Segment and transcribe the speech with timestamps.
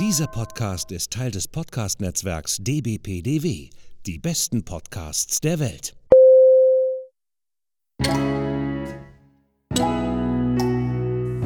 [0.00, 3.70] Dieser Podcast ist Teil des Podcast-Netzwerks dbpdw,
[4.04, 5.94] die besten Podcasts der Welt.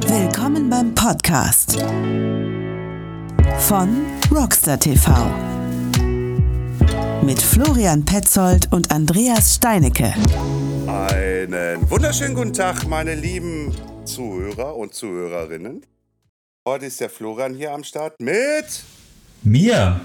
[0.06, 1.79] Willkommen beim Podcast
[3.58, 5.12] von Rockstar TV
[7.22, 10.15] mit Florian Petzold und Andreas Steinecke.
[10.87, 13.74] Einen wunderschönen guten Tag, meine lieben
[14.06, 15.85] Zuhörer und Zuhörerinnen.
[16.69, 18.82] Heute ist der Florian hier am Start mit
[19.42, 20.02] Mir.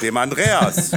[0.00, 0.92] dem Andreas.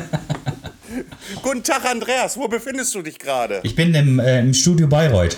[1.42, 2.38] guten Tag, Andreas.
[2.38, 3.60] Wo befindest du dich gerade?
[3.64, 5.36] Ich bin im, äh, im Studio Bayreuth.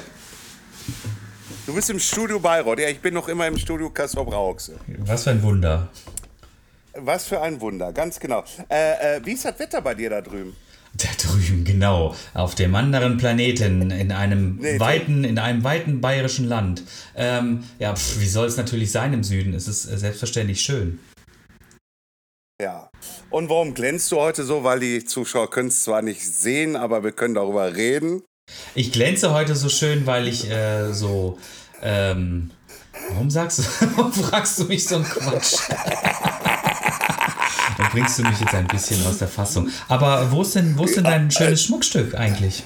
[1.66, 2.80] Du bist im Studio Bayreuth.
[2.80, 4.77] Ja, ich bin noch immer im Studio Kassel Rauxel.
[5.05, 5.88] Was für ein Wunder.
[6.94, 8.44] Was für ein Wunder, ganz genau.
[8.70, 10.54] Äh, äh, wie ist das Wetter bei dir da drüben?
[10.94, 12.16] Da drüben, genau.
[12.34, 16.84] Auf dem anderen Planeten, in einem Nee, weiten, in einem weiten bayerischen Land.
[17.16, 19.54] Ähm, ja, pf, wie soll es natürlich sein im Süden?
[19.54, 20.99] Es ist äh, selbstverständlich schön.
[22.62, 22.90] Ja.
[23.29, 24.63] Und warum glänzt du heute so?
[24.63, 28.21] Weil die Zuschauer können es zwar nicht sehen, aber wir können darüber reden.
[28.76, 31.40] Ich glänze heute so schön, weil ich äh, so.
[31.82, 32.51] Ähm,
[33.10, 33.63] warum sagst du,
[33.96, 35.55] warum fragst du mich so einen Quatsch?
[37.92, 39.70] Bringst du mich jetzt ein bisschen aus der Fassung.
[39.88, 42.64] Aber wo ist denn, wo ist denn dein schönes Schmuckstück eigentlich?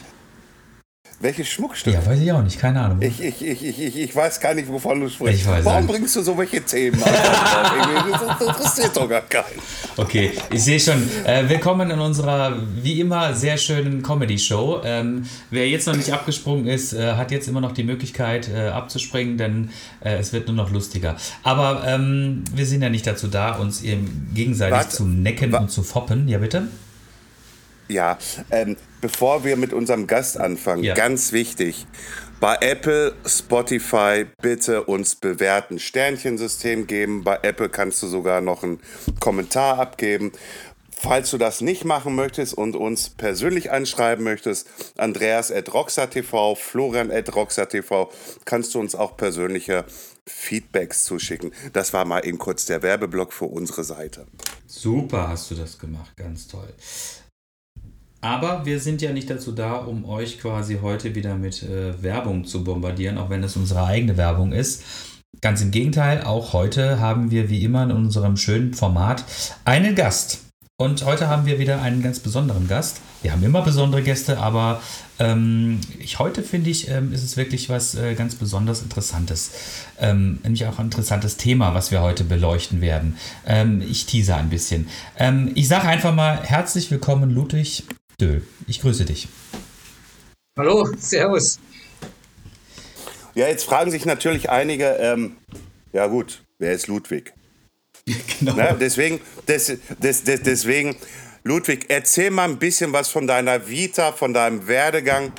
[1.25, 1.91] Welches Schmuckstück?
[1.91, 3.01] Ja, weiß ich auch nicht, keine Ahnung.
[3.01, 5.41] Ich, ich, ich, ich, ich, weiß gar nicht, wovon du sprichst.
[5.41, 5.91] Ich weiß Warum nicht.
[5.95, 7.11] bringst du so welche Themen an?
[8.11, 9.59] das interessiert doch gar keinen.
[9.97, 11.01] Okay, ich sehe schon.
[11.25, 14.81] Äh, willkommen in unserer, wie immer, sehr schönen Comedy-Show.
[14.85, 18.67] Ähm, wer jetzt noch nicht abgesprungen ist, äh, hat jetzt immer noch die Möglichkeit äh,
[18.67, 21.15] abzuspringen, denn äh, es wird nur noch lustiger.
[21.41, 25.71] Aber ähm, wir sind ja nicht dazu da, uns gegenseitig Warte, zu necken wa- und
[25.71, 26.27] zu foppen.
[26.27, 26.67] Ja, bitte?
[27.87, 28.17] Ja,
[28.51, 30.95] ähm, bevor wir mit unserem Gast anfangen, Ja.
[30.95, 31.85] ganz wichtig.
[32.39, 35.77] Bei Apple, Spotify bitte uns bewerten.
[35.77, 37.23] Sternchensystem geben.
[37.23, 38.79] Bei Apple kannst du sogar noch einen
[39.19, 40.31] Kommentar abgeben.
[40.89, 47.11] Falls du das nicht machen möchtest und uns persönlich anschreiben möchtest, Andreas at roxatv, Florian
[47.11, 48.07] at roxatv,
[48.45, 49.85] kannst du uns auch persönliche
[50.25, 51.53] Feedbacks zuschicken.
[51.73, 54.25] Das war mal eben kurz der Werbeblock für unsere Seite.
[54.65, 56.73] Super hast du das gemacht, ganz toll.
[58.21, 62.45] Aber wir sind ja nicht dazu da, um euch quasi heute wieder mit äh, Werbung
[62.45, 64.83] zu bombardieren, auch wenn es unsere eigene Werbung ist.
[65.41, 69.23] Ganz im Gegenteil, auch heute haben wir wie immer in unserem schönen Format
[69.63, 70.45] einen Gast.
[70.77, 72.99] Und heute haben wir wieder einen ganz besonderen Gast.
[73.21, 74.81] Wir haben immer besondere Gäste, aber
[75.19, 79.51] ähm, ich, heute finde ich, ähm, ist es wirklich was äh, ganz besonders Interessantes.
[79.99, 83.15] Ähm, nämlich auch ein interessantes Thema, was wir heute beleuchten werden.
[83.47, 84.89] Ähm, ich tease ein bisschen.
[85.17, 87.85] Ähm, ich sage einfach mal herzlich willkommen, Ludwig
[88.19, 88.43] Döhl.
[88.67, 89.27] Ich grüße dich.
[90.57, 91.59] Hallo, Servus.
[93.33, 95.35] Ja, jetzt fragen sich natürlich einige, ähm,
[95.91, 97.33] ja gut, wer ist Ludwig?
[98.39, 98.53] Genau.
[98.53, 98.77] Ne?
[98.79, 100.95] Deswegen, des, des, des, deswegen,
[101.43, 105.31] Ludwig, erzähl mal ein bisschen was von deiner Vita, von deinem Werdegang.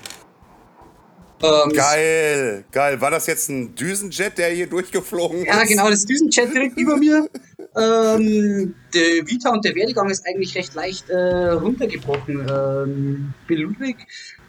[1.42, 3.00] Ähm, Geil, geil.
[3.00, 5.46] War das jetzt ein Düsenjet, der hier durchgeflogen ist?
[5.46, 7.28] Ja, genau, das Düsenjet direkt über mir.
[7.76, 12.46] Ähm, der Vita und der Werdegang ist eigentlich recht leicht äh, runtergebrochen.
[12.48, 13.96] Ähm, bin Ludwig,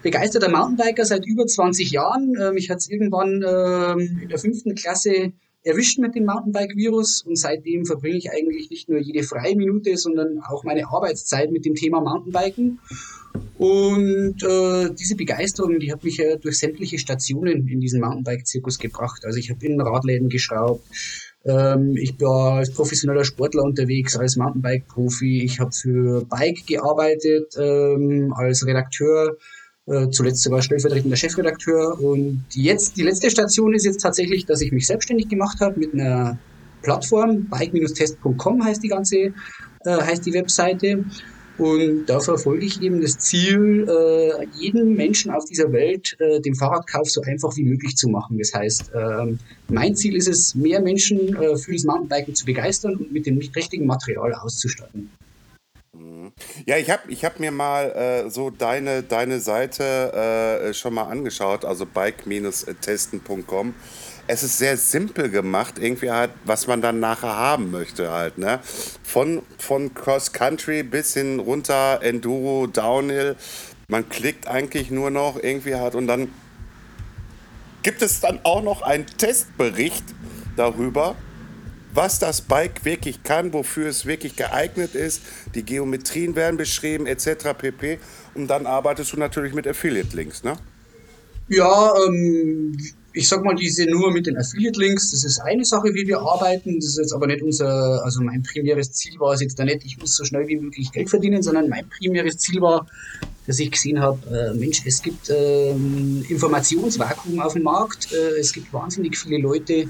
[0.02, 2.36] begeisterter Mountainbiker seit über 20 Jahren.
[2.40, 5.34] Ähm, mich hat es irgendwann ähm, in der fünften Klasse
[5.64, 10.40] erwischt mit dem Mountainbike-Virus und seitdem verbringe ich eigentlich nicht nur jede freie Minute, sondern
[10.48, 12.80] auch meine Arbeitszeit mit dem Thema Mountainbiken.
[13.58, 19.26] Und äh, diese Begeisterung, die hat mich ja durch sämtliche Stationen in diesen Mountainbike-Zirkus gebracht.
[19.26, 20.88] Also ich habe in Radläden geschraubt,
[21.48, 25.44] ähm, ich war als professioneller Sportler unterwegs, als Mountainbike-Profi.
[25.44, 29.38] Ich habe für Bike gearbeitet, ähm, als Redakteur,
[29.86, 32.00] äh, zuletzt sogar stellvertretender Chefredakteur.
[32.02, 35.94] Und jetzt, die letzte Station ist jetzt tatsächlich, dass ich mich selbstständig gemacht habe mit
[35.94, 36.38] einer
[36.82, 39.32] Plattform, bike-test.com heißt die ganze, äh,
[39.86, 41.06] heißt die Webseite.
[41.58, 46.54] Und da verfolge ich eben das Ziel, äh, jeden Menschen auf dieser Welt äh, den
[46.54, 48.38] Fahrradkauf so einfach wie möglich zu machen.
[48.38, 52.96] Das heißt, ähm, mein Ziel ist es, mehr Menschen äh, für das Mountainbiken zu begeistern
[52.96, 55.10] und mit dem richtigen Material auszustatten.
[56.66, 61.04] Ja, ich habe ich hab mir mal äh, so deine, deine Seite äh, schon mal
[61.04, 63.74] angeschaut, also bike-testen.com.
[64.28, 68.60] Es ist sehr simpel gemacht, irgendwie halt, was man dann nachher haben möchte halt, ne?
[69.04, 73.38] Von, von Cross-Country bis hin runter, Enduro, Downhill.
[73.88, 76.30] Man klickt eigentlich nur noch irgendwie halt und dann
[77.84, 80.04] gibt es dann auch noch einen Testbericht
[80.58, 81.16] darüber,
[81.94, 85.22] was das Bike wirklich kann, wofür es wirklich geeignet ist.
[85.56, 87.54] Die Geometrien werden beschrieben, etc.
[87.58, 88.00] pp.
[88.36, 90.58] Und dann arbeitest du natürlich mit Affiliate-Links, ne?
[91.48, 92.78] Ja, ähm,
[93.18, 96.76] ich sag mal, diese nur mit den Affiliate-Links, das ist eine Sache, wie wir arbeiten.
[96.76, 99.84] Das ist jetzt aber nicht unser, also mein primäres Ziel war es jetzt da nicht,
[99.86, 102.88] ich muss so schnell wie möglich Geld verdienen, sondern mein primäres Ziel war,
[103.48, 108.14] dass ich gesehen habe, äh, Mensch, es gibt äh, Informationsvakuum auf dem Markt.
[108.14, 109.90] Äh, es gibt wahnsinnig viele Leute,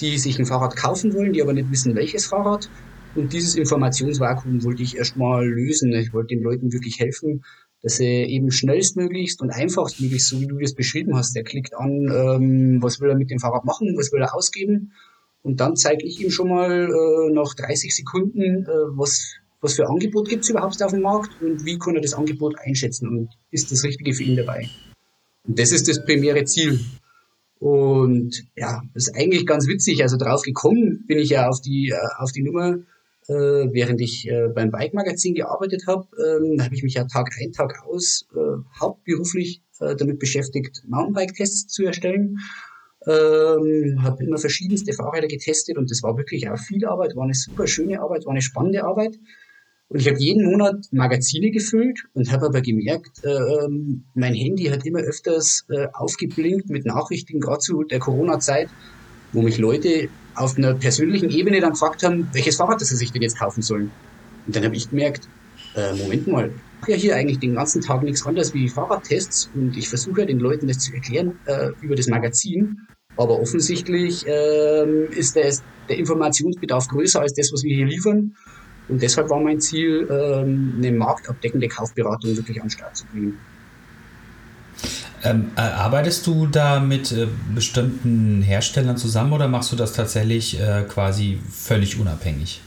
[0.00, 2.70] die sich ein Fahrrad kaufen wollen, die aber nicht wissen, welches Fahrrad.
[3.16, 5.92] Und dieses Informationsvakuum wollte ich erstmal lösen.
[5.94, 7.42] Ich wollte den Leuten wirklich helfen,
[7.82, 12.10] dass er eben schnellstmöglichst und einfachstmöglichst, so wie du das beschrieben hast, der klickt an,
[12.12, 14.92] ähm, was will er mit dem Fahrrad machen, was will er ausgeben.
[15.42, 19.88] Und dann zeige ich ihm schon mal äh, nach 30 Sekunden, äh, was, was für
[19.88, 23.30] Angebot gibt es überhaupt auf dem Markt und wie kann er das Angebot einschätzen und
[23.50, 24.68] ist das Richtige für ihn dabei.
[25.46, 26.80] Und das ist das primäre Ziel.
[27.58, 30.02] Und ja, das ist eigentlich ganz witzig.
[30.02, 32.78] Also drauf gekommen bin ich ja auf die, äh, auf die Nummer,
[33.30, 37.52] äh, während ich äh, beim Bike-Magazin gearbeitet habe, ähm, habe ich mich ja Tag ein,
[37.52, 38.38] Tag aus äh,
[38.80, 42.38] hauptberuflich äh, damit beschäftigt, Mountainbike-Tests zu erstellen.
[43.06, 47.34] Ähm, habe immer verschiedenste Fahrräder getestet und das war wirklich auch viel Arbeit, war eine
[47.34, 49.16] super schöne Arbeit, war eine spannende Arbeit.
[49.88, 53.68] Und ich habe jeden Monat Magazine gefüllt und habe aber gemerkt, äh,
[54.14, 58.68] mein Handy hat immer öfters äh, aufgeblinkt mit Nachrichten, gerade zu der Corona-Zeit,
[59.32, 63.12] wo mich Leute auf einer persönlichen Ebene dann gefragt haben, welches Fahrrad das sie sich
[63.12, 63.90] denn jetzt kaufen sollen.
[64.46, 65.28] Und dann habe ich gemerkt,
[65.74, 69.50] äh, Moment mal, ich mache ja hier eigentlich den ganzen Tag nichts anderes wie Fahrradtests
[69.54, 72.78] und ich versuche ja den Leuten das zu erklären äh, über das Magazin.
[73.16, 75.54] Aber offensichtlich äh, ist der,
[75.88, 78.34] der Informationsbedarf größer als das, was wir hier liefern.
[78.88, 83.38] Und deshalb war mein Ziel, ähm, eine marktabdeckende Kaufberatung wirklich an den Start zu bringen.
[85.22, 90.58] Ähm, äh, arbeitest du da mit äh, bestimmten Herstellern zusammen oder machst du das tatsächlich
[90.58, 92.62] äh, quasi völlig unabhängig?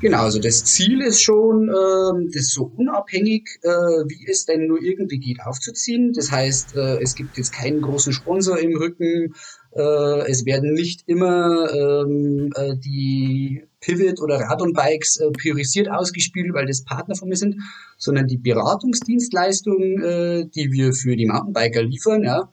[0.00, 4.82] Genau, also das Ziel ist schon, äh, das so unabhängig, äh, wie es denn nur
[4.82, 6.12] irgendwie geht, aufzuziehen.
[6.12, 9.34] Das heißt, äh, es gibt jetzt keinen großen Sponsor im Rücken.
[9.78, 16.82] Es werden nicht immer ähm, äh, die Pivot oder Radon-Bikes äh, priorisiert ausgespielt, weil das
[16.82, 17.56] Partner von mir sind,
[17.96, 22.50] sondern die Beratungsdienstleistungen, äh, die wir für die Mountainbiker liefern, ja,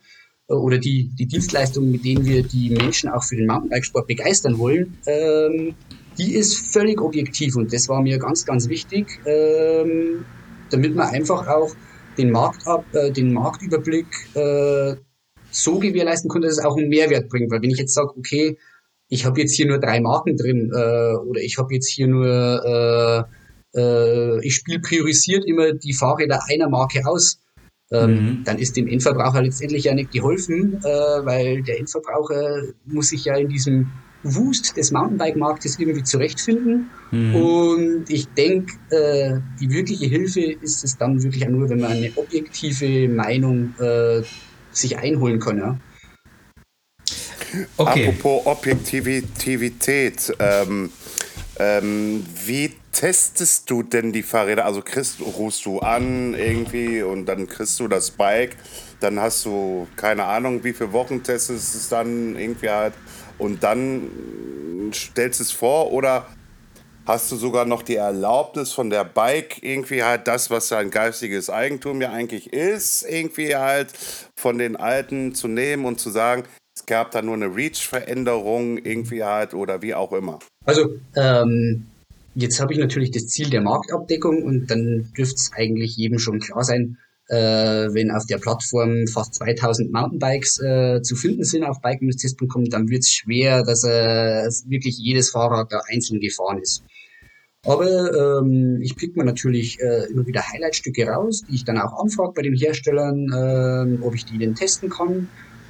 [0.48, 4.60] äh, oder die, die Dienstleistungen, mit denen wir die Menschen auch für den Mountainbikesport begeistern
[4.60, 5.74] wollen, ähm,
[6.20, 10.24] die ist völlig objektiv und das war mir ganz, ganz wichtig, ähm,
[10.70, 11.74] damit man einfach auch
[12.20, 14.96] den Markt ab, äh, den Marktüberblick äh,
[15.50, 17.50] so gewährleisten konnte, dass es auch einen Mehrwert bringt.
[17.52, 18.58] Weil wenn ich jetzt sage, okay,
[19.13, 23.27] ich habe jetzt hier nur drei Marken drin äh, oder ich habe jetzt hier nur,
[23.75, 27.39] äh, äh, ich spiele priorisiert immer die Fahrräder einer Marke aus,
[27.92, 28.44] ähm, mhm.
[28.44, 33.38] dann ist dem Endverbraucher letztendlich ja nicht geholfen, äh, weil der Endverbraucher muss sich ja
[33.38, 33.92] in diesem
[34.24, 36.89] Wust des Mountainbike-Marktes irgendwie zurechtfinden.
[37.12, 37.36] Mhm.
[37.36, 42.12] Und ich denke, äh, die wirkliche Hilfe ist es dann wirklich nur, wenn man eine
[42.15, 44.24] objektive Meinung äh,
[44.71, 45.57] sich einholen kann.
[45.60, 45.77] Ja.
[47.78, 48.08] Okay.
[48.08, 50.92] Apropos Objektivität, ähm,
[51.60, 54.66] ähm, wie testest du denn die Fahrräder?
[54.66, 58.56] Also kriegst, rufst du an irgendwie und dann kriegst du das Bike,
[59.00, 62.94] dann hast du keine Ahnung, wie viele Wochen testest es dann irgendwie halt
[63.38, 64.10] und dann
[64.94, 66.28] stellst es vor oder
[67.06, 71.50] hast du sogar noch die Erlaubnis von der Bike, irgendwie halt das, was sein geistiges
[71.50, 73.90] Eigentum ja eigentlich ist, irgendwie halt
[74.36, 76.44] von den Alten zu nehmen und zu sagen,
[76.84, 80.40] es gab da nur eine Reach-Veränderung irgendwie halt oder wie auch immer.
[80.66, 81.86] Also, ähm,
[82.36, 86.40] jetzt habe ich natürlich das Ziel der Marktabdeckung und dann dürfte es eigentlich jedem schon
[86.40, 86.98] klar sein,
[87.30, 92.90] äh, wenn auf der Plattform fast 2000 Mountainbikes äh, zu finden sind auf bike-test.com, dann
[92.90, 96.84] wird es schwer, dass äh, wirklich jedes Fahrrad da einzeln gefahren ist.
[97.66, 101.98] Aber ähm, ich pick mir natürlich äh, immer wieder Highlightstücke raus, die ich dann auch
[101.98, 105.30] anfrage bei den Herstellern, äh, ob ich die denn testen kann.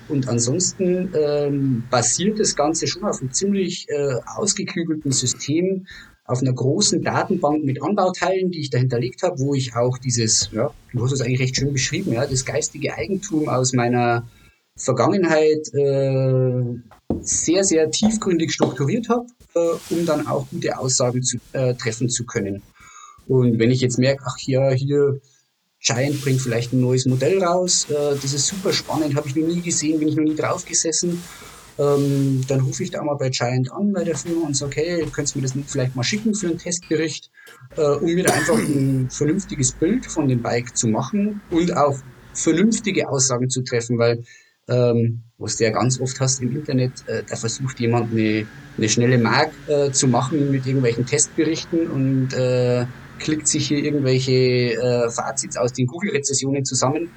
[0.10, 5.86] Und ansonsten ähm, basiert das Ganze schon auf einem ziemlich äh, ausgeklügelten System,
[6.25, 10.50] auf einer großen Datenbank mit Anbauteilen, die ich da hinterlegt habe, wo ich auch dieses,
[10.51, 14.27] ja, du hast es eigentlich recht schön beschrieben, ja, das geistige Eigentum aus meiner
[14.75, 16.63] Vergangenheit äh,
[17.22, 22.25] sehr, sehr tiefgründig strukturiert habe, äh, um dann auch gute Aussagen zu, äh, treffen zu
[22.25, 22.63] können.
[23.27, 25.19] Und wenn ich jetzt merke, ach ja, hier
[25.83, 29.45] Giant bringt vielleicht ein neues Modell raus, äh, das ist super spannend, habe ich noch
[29.45, 31.21] nie gesehen, bin ich noch nie drauf gesessen,
[31.77, 35.05] ähm, dann rufe ich da mal bei Giant an, bei der Firma und sage, hey,
[35.11, 37.29] könntest du mir das vielleicht mal schicken für einen Testbericht,
[37.75, 41.97] äh, um mir da einfach ein vernünftiges Bild von dem Bike zu machen und auch
[42.33, 44.23] vernünftige Aussagen zu treffen, weil
[44.69, 48.47] ähm, was du ja ganz oft hast im Internet, äh, da versucht jemand eine,
[48.77, 52.85] eine schnelle Mark äh, zu machen mit irgendwelchen Testberichten und äh,
[53.20, 57.10] klickt sich hier irgendwelche äh, Fazits aus den Google-Rezessionen zusammen.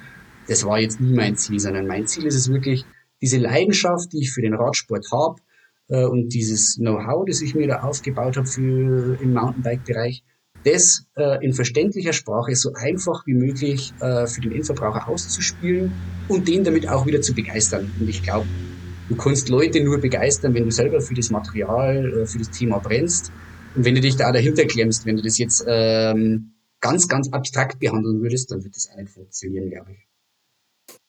[0.47, 2.85] Das war jetzt nie mein Ziel, sondern mein Ziel ist es wirklich,
[3.21, 5.41] diese Leidenschaft, die ich für den Radsport habe
[5.89, 10.23] äh, und dieses Know-how, das ich mir da aufgebaut habe im Mountainbike-Bereich,
[10.63, 15.91] das äh, in verständlicher Sprache so einfach wie möglich äh, für den Endverbraucher auszuspielen
[16.27, 17.91] und den damit auch wieder zu begeistern.
[17.99, 18.47] Und ich glaube,
[19.09, 22.79] du kannst Leute nur begeistern, wenn du selber für das Material, äh, für das Thema
[22.79, 23.31] brennst.
[23.77, 27.79] Und wenn du dich da dahinter klemmst, wenn du das jetzt ähm, ganz, ganz abstrakt
[27.79, 30.07] behandeln würdest, dann wird das auch nicht funktionieren, glaube ich.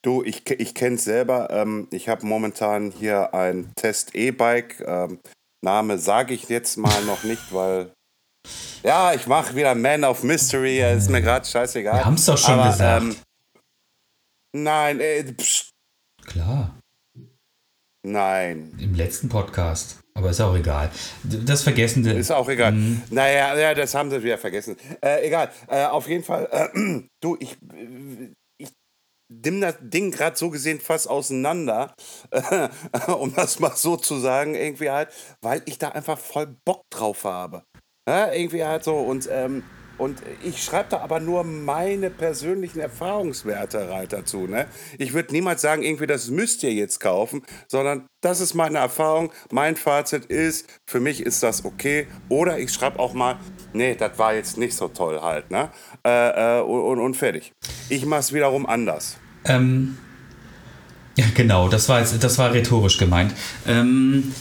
[0.03, 1.49] Du, ich, ich kenne es selber.
[1.49, 4.83] Ähm, ich habe momentan hier ein Test E-Bike.
[4.85, 5.19] Ähm,
[5.63, 7.91] Name sage ich jetzt mal noch nicht, weil
[8.83, 10.79] ja, ich mache wieder Man of Mystery.
[10.95, 11.97] Ist mir gerade scheißegal.
[11.97, 13.03] Wir haben es doch schon Aber, gesagt.
[13.03, 13.15] Ähm,
[14.53, 15.71] nein, äh, pst.
[16.23, 16.79] Klar.
[18.05, 18.77] Nein.
[18.79, 19.98] Im letzten Podcast.
[20.19, 20.91] Aber ist auch egal.
[21.23, 22.11] Das vergessen sie.
[22.11, 22.73] Ist auch egal.
[22.73, 23.01] Mhm.
[23.09, 24.75] Naja, ja, das haben sie wieder vergessen.
[25.01, 25.49] Äh, egal.
[25.69, 27.55] Äh, auf jeden Fall, äh, du, ich,
[28.57, 28.69] ich
[29.29, 31.95] nimm das Ding gerade so gesehen fast auseinander,
[33.17, 35.07] um das mal so zu sagen, irgendwie halt,
[35.41, 37.63] weil ich da einfach voll Bock drauf habe.
[38.05, 38.97] Ja, irgendwie halt so.
[38.97, 39.63] Und, ähm,
[39.99, 44.47] und ich schreibe da aber nur meine persönlichen Erfahrungswerte rein dazu.
[44.47, 44.65] Ne?
[44.97, 49.31] Ich würde niemals sagen, irgendwie, das müsst ihr jetzt kaufen, sondern das ist meine Erfahrung.
[49.51, 52.07] Mein Fazit ist, für mich ist das okay.
[52.29, 53.37] Oder ich schreibe auch mal,
[53.73, 55.51] nee, das war jetzt nicht so toll halt.
[55.51, 55.69] Ne?
[56.05, 57.51] Äh, äh, und, und fertig.
[57.89, 59.17] Ich mache es wiederum anders.
[59.45, 59.97] Ähm,
[61.17, 63.33] ja, genau, das war, jetzt, das war rhetorisch gemeint.
[63.67, 64.33] Ähm,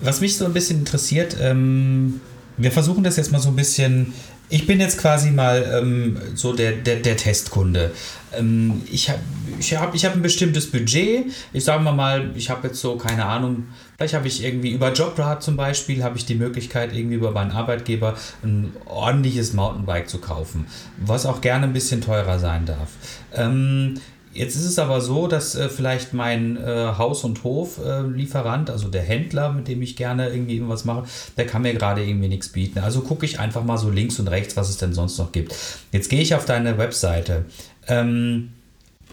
[0.00, 2.20] was mich so ein bisschen interessiert, ähm,
[2.62, 4.12] wir versuchen das jetzt mal so ein bisschen.
[4.52, 7.92] Ich bin jetzt quasi mal ähm, so der, der, der Testkunde.
[8.36, 9.20] Ähm, ich habe
[9.58, 11.26] ich hab, ich hab ein bestimmtes Budget.
[11.52, 14.92] Ich sage mal mal, ich habe jetzt so, keine Ahnung, vielleicht habe ich irgendwie über
[14.92, 20.18] Jobrad zum Beispiel, habe ich die Möglichkeit, irgendwie über meinen Arbeitgeber ein ordentliches Mountainbike zu
[20.18, 22.88] kaufen, was auch gerne ein bisschen teurer sein darf.
[23.32, 24.00] Ähm,
[24.32, 28.88] Jetzt ist es aber so, dass äh, vielleicht mein äh, Haus- und Hof-Lieferant, äh, also
[28.88, 31.04] der Händler, mit dem ich gerne irgendwie irgendwas mache,
[31.36, 32.78] der kann mir gerade irgendwie nichts bieten.
[32.78, 35.54] Also gucke ich einfach mal so links und rechts, was es denn sonst noch gibt.
[35.90, 37.44] Jetzt gehe ich auf deine Webseite.
[37.88, 38.50] Ähm,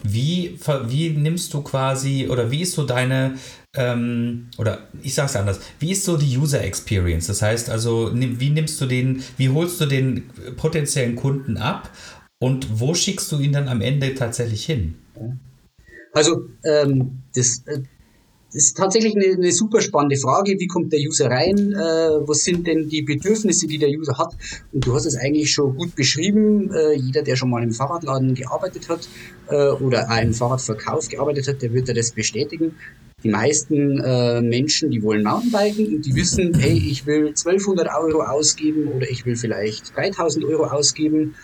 [0.04, 0.56] wie,
[0.86, 3.34] wie nimmst du quasi, oder wie ist so deine,
[3.74, 7.26] ähm, oder ich sage es anders, wie ist so die User Experience?
[7.26, 11.90] Das heißt also, wie nimmst du den, wie holst du den potenziellen Kunden ab
[12.40, 14.94] und wo schickst du ihn dann am Ende tatsächlich hin?
[16.12, 17.80] Also ähm, das, äh,
[18.46, 20.56] das, ist tatsächlich eine, eine, super spannende Frage.
[20.58, 21.72] Wie kommt der User rein?
[21.72, 24.36] Äh, was sind denn die Bedürfnisse, die der User hat?
[24.72, 26.72] Und du hast es eigentlich schon gut beschrieben.
[26.72, 29.08] Äh, jeder, der schon mal im Fahrradladen gearbeitet hat
[29.48, 32.76] äh, oder auch im Fahrradverkauf gearbeitet hat, der wird ja das bestätigen.
[33.24, 38.22] Die meisten äh, Menschen, die wollen Mountainbiken und die wissen, hey, ich will 1200 Euro
[38.22, 41.34] ausgeben oder ich will vielleicht 3000 Euro ausgeben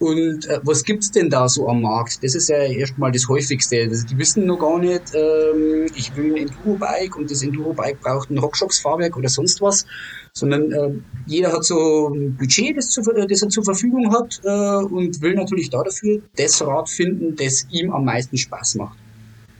[0.00, 2.24] und äh, was gibt's denn da so am Markt?
[2.24, 3.82] Das ist ja erstmal das Häufigste.
[3.82, 8.30] Also die wissen noch gar nicht, ähm, ich will ein Enduro-Bike und das Enduro-Bike braucht
[8.30, 9.84] ein Rockshox-Fahrwerk oder sonst was,
[10.32, 10.90] sondern äh,
[11.26, 15.34] jeder hat so ein Budget, das, zu, das er zur Verfügung hat äh, und will
[15.34, 18.96] natürlich da dafür das Rad finden, das ihm am meisten Spaß macht.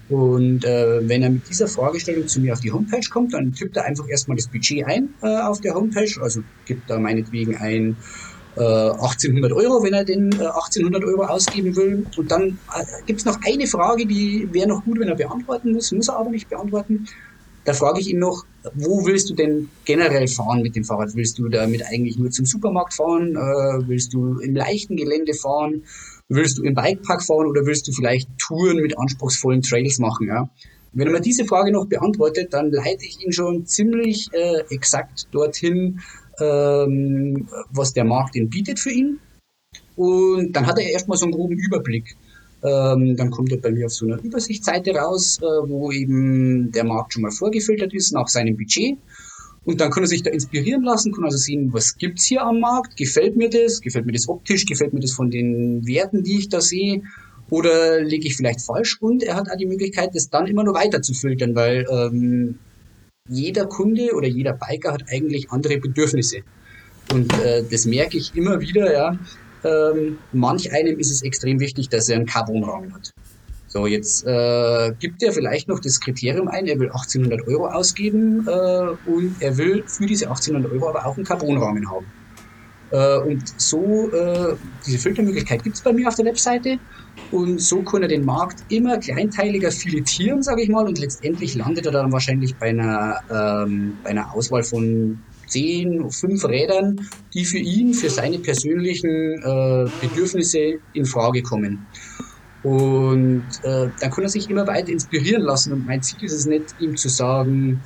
[0.08, 3.76] Und äh, wenn er mit dieser Fragestellung zu mir auf die Homepage kommt, dann tippt
[3.76, 7.96] er einfach erstmal das Budget ein äh, auf der Homepage, also gibt da meinetwegen ein
[8.56, 12.06] 1800 äh, Euro, wenn er den 1800 äh, Euro ausgeben will.
[12.16, 15.72] Und dann äh, gibt es noch eine Frage, die wäre noch gut, wenn er beantworten
[15.72, 17.06] muss, muss er aber nicht beantworten.
[17.64, 21.14] Da frage ich ihn noch, wo willst du denn generell fahren mit dem Fahrrad?
[21.14, 23.34] Willst du damit eigentlich nur zum Supermarkt fahren?
[23.86, 25.82] willst du im leichten Gelände fahren?
[26.30, 30.28] Willst du im Bikepark fahren oder willst du vielleicht Touren mit anspruchsvollen Trails machen?
[30.28, 30.48] Ja?
[30.92, 35.28] Wenn er mir diese Frage noch beantwortet, dann leite ich ihn schon ziemlich äh, exakt
[35.30, 36.00] dorthin,
[36.40, 39.18] ähm, was der Markt denn bietet für ihn.
[39.96, 42.16] Und dann hat er erstmal so einen groben Überblick.
[42.62, 46.84] Ähm, dann kommt er bei mir auf so einer Übersichtsseite raus, äh, wo eben der
[46.84, 48.98] Markt schon mal vorgefiltert ist nach seinem Budget.
[49.64, 52.60] Und dann kann er sich da inspirieren lassen, kann also sehen, was gibt's hier am
[52.60, 56.38] Markt, gefällt mir das, gefällt mir das optisch, gefällt mir das von den Werten, die
[56.38, 57.02] ich da sehe,
[57.50, 60.74] oder lege ich vielleicht falsch und er hat auch die Möglichkeit, das dann immer noch
[60.74, 62.58] weiter zu filtern, weil ähm,
[63.30, 66.40] jeder Kunde oder jeder Biker hat eigentlich andere Bedürfnisse.
[67.12, 69.18] Und äh, das merke ich immer wieder, ja.
[69.62, 73.12] Ähm, manch einem ist es extrem wichtig, dass er einen Carbonrahmen hat.
[73.68, 78.46] So, jetzt äh, gibt er vielleicht noch das Kriterium ein, er will 1800 Euro ausgeben
[78.48, 82.06] äh, und er will für diese 1800 Euro aber auch einen Carbonrahmen haben.
[82.90, 84.56] Äh, und so, äh,
[84.86, 86.78] diese Filtermöglichkeit gibt es bei mir auf der Webseite.
[87.30, 90.86] Und so kann er den Markt immer kleinteiliger filetieren, sage ich mal.
[90.86, 96.44] Und letztendlich landet er dann wahrscheinlich bei einer, ähm, bei einer Auswahl von zehn, fünf
[96.44, 99.10] Rädern, die für ihn, für seine persönlichen
[99.42, 101.86] äh, Bedürfnisse in Frage kommen.
[102.62, 105.72] Und äh, dann kann er sich immer weiter inspirieren lassen.
[105.72, 107.80] Und mein Ziel ist es nicht, ihm zu sagen,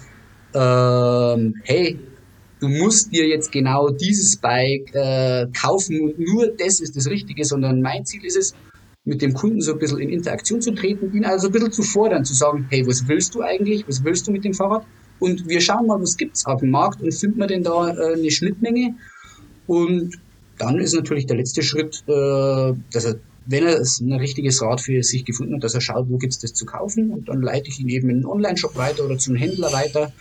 [0.54, 1.99] ähm, hey,
[2.64, 7.44] du musst dir jetzt genau dieses Bike äh, kaufen und nur das ist das Richtige,
[7.44, 8.54] sondern mein Ziel ist es,
[9.04, 11.83] mit dem Kunden so ein bisschen in Interaktion zu treten, ihn also ein bisschen zu
[11.83, 14.87] fordern, zu sagen, hey, was willst du eigentlich, was willst du mit dem Fahrrad?
[15.18, 18.14] Und wir schauen mal, was gibt's auf dem Markt und finden wir denn da äh,
[18.14, 18.94] eine Schnittmenge?
[19.66, 20.18] Und
[20.59, 23.16] dann ist natürlich der letzte Schritt, äh, dass er,
[23.47, 26.54] wenn er ein richtiges Rad für sich gefunden hat, dass er schaut, wo gibt's das
[26.54, 29.71] zu kaufen und dann leite ich ihn eben in einen Online-Shop weiter oder zum Händler
[29.71, 30.14] weiter,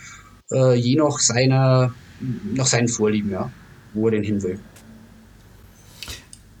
[0.52, 3.50] äh, je nach seiner, nach seinen Vorlieben, ja,
[3.92, 4.58] wo er denn hin will.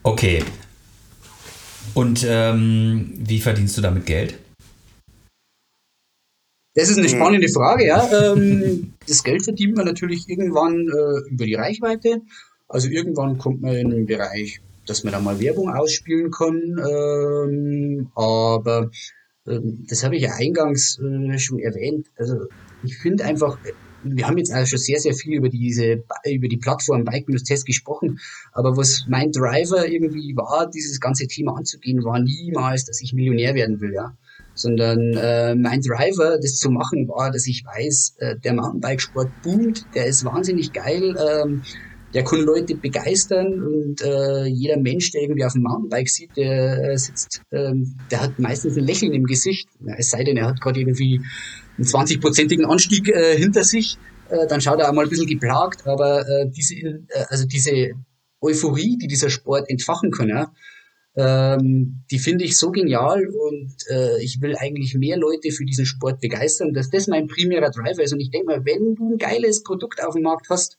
[0.02, 0.42] Okay.
[1.94, 4.38] Und ähm, wie verdienst du damit Geld?
[6.74, 8.32] Das ist eine spannende Frage, ja.
[8.32, 12.22] Ähm, das Geld verdient man natürlich irgendwann äh, über die Reichweite.
[12.68, 16.76] Also irgendwann kommt man in den Bereich, dass man da mal Werbung ausspielen kann.
[16.78, 18.90] Ähm, aber
[19.46, 22.08] ähm, das habe ich ja eingangs äh, schon erwähnt.
[22.16, 22.46] Also
[22.82, 23.56] ich finde einfach,
[24.04, 28.20] wir haben jetzt also schon sehr, sehr viel über diese, über die Plattform Bike-Test gesprochen.
[28.52, 33.54] Aber was mein Driver irgendwie war, dieses ganze Thema anzugehen, war niemals, dass ich Millionär
[33.54, 34.16] werden will, ja.
[34.54, 39.84] Sondern äh, mein Driver, das zu machen, war, dass ich weiß, äh, der Mountainbikesport boomt,
[39.94, 41.16] der ist wahnsinnig geil.
[41.18, 41.62] Ähm,
[42.14, 46.92] der kann Leute begeistern und äh, jeder Mensch, der irgendwie auf dem Mountainbike sieht, der
[46.92, 49.68] äh, sitzt, ähm, der hat meistens ein Lächeln im Gesicht.
[49.84, 51.20] Ja, es sei denn, er hat gerade irgendwie
[51.76, 55.86] einen 20-prozentigen Anstieg äh, hinter sich, äh, dann schaut er auch mal ein bisschen geplagt,
[55.86, 57.92] aber äh, diese, äh, also diese
[58.40, 60.52] Euphorie, die dieser Sport entfachen kann, ja,
[61.16, 65.86] ähm, die finde ich so genial und äh, ich will eigentlich mehr Leute für diesen
[65.86, 68.12] Sport begeistern, dass das mein primärer Driver ist.
[68.12, 70.78] Und ich denke mal, wenn du ein geiles Produkt auf dem Markt hast,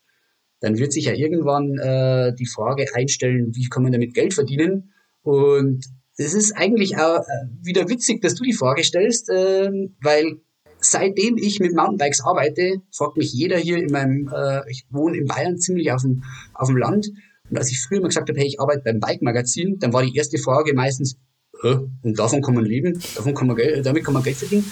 [0.59, 4.93] dann wird sich ja irgendwann äh, die Frage einstellen, wie kann man damit Geld verdienen?
[5.21, 5.85] Und
[6.17, 7.21] das ist eigentlich auch
[7.61, 9.69] wieder witzig, dass du die Frage stellst, äh,
[10.01, 10.41] weil
[10.89, 15.25] seitdem ich mit Mountainbikes arbeite, fragt mich jeder hier in meinem, äh, ich wohne in
[15.25, 16.23] Bayern ziemlich auf dem,
[16.53, 17.09] auf dem Land.
[17.49, 20.15] Und als ich früher mal gesagt habe, hey, ich arbeite beim Bike-Magazin, dann war die
[20.15, 21.17] erste Frage meistens,
[21.63, 24.69] und davon kann man leben, davon kann man Geld, damit kann man Geld verdienen.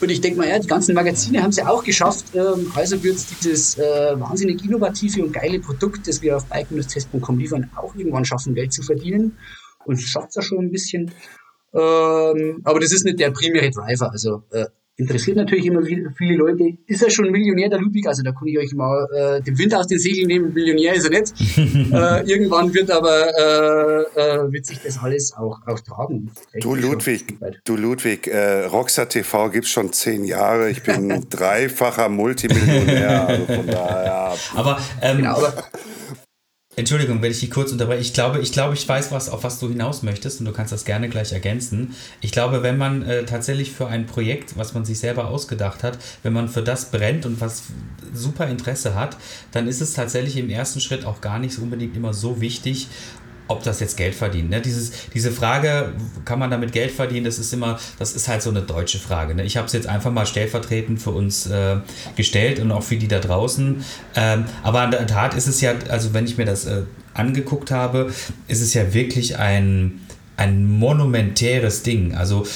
[0.00, 2.34] Und ich denke mal, ja, die ganzen Magazine haben es ja auch geschafft.
[2.34, 7.38] Ähm, also wird es dieses äh, wahnsinnig innovative und geile Produkt, das wir auf bike-test.com
[7.38, 9.38] liefern, auch irgendwann schaffen, Geld zu verdienen.
[9.84, 11.12] Und schafft es ja schon ein bisschen.
[11.72, 14.10] Ähm, aber das ist nicht der primäre Driver.
[14.10, 16.64] Also äh, interessiert natürlich immer viele Leute.
[16.86, 18.06] Ist er schon Millionär, der Ludwig?
[18.06, 20.52] Also da kann ich euch mal äh, den Wind aus den Segeln nehmen.
[20.52, 21.32] Millionär ist er nicht.
[21.92, 26.30] äh, irgendwann wird aber äh, äh, wird sich das alles auch, auch tragen.
[26.60, 30.70] Du Ludwig, du Ludwig, äh, Rockstar TV gibt es schon zehn Jahre.
[30.70, 33.26] Ich bin dreifacher Multimillionär.
[33.28, 34.34] Also von daher.
[34.54, 35.64] Aber, ähm, genau, aber
[36.74, 38.00] Entschuldigung, wenn ich dich kurz unterbreche.
[38.00, 40.72] Ich glaube, ich glaube, ich weiß, was, auf was du hinaus möchtest und du kannst
[40.72, 41.94] das gerne gleich ergänzen.
[42.22, 45.98] Ich glaube, wenn man äh, tatsächlich für ein Projekt, was man sich selber ausgedacht hat,
[46.22, 47.64] wenn man für das brennt und was
[48.14, 49.18] super Interesse hat,
[49.50, 52.88] dann ist es tatsächlich im ersten Schritt auch gar nicht unbedingt immer so wichtig,
[53.52, 54.50] ob das jetzt Geld verdient.
[54.50, 54.60] Ne?
[54.60, 55.92] Dieses, diese Frage,
[56.24, 59.34] kann man damit Geld verdienen, das ist immer, das ist halt so eine deutsche Frage.
[59.34, 59.44] Ne?
[59.44, 61.76] Ich habe es jetzt einfach mal stellvertretend für uns äh,
[62.16, 63.84] gestellt und auch für die da draußen.
[64.16, 66.82] Ähm, aber in der Tat ist es ja, also wenn ich mir das äh,
[67.14, 68.12] angeguckt habe,
[68.48, 70.00] ist es ja wirklich ein,
[70.36, 72.14] ein monumentäres Ding.
[72.14, 72.46] Also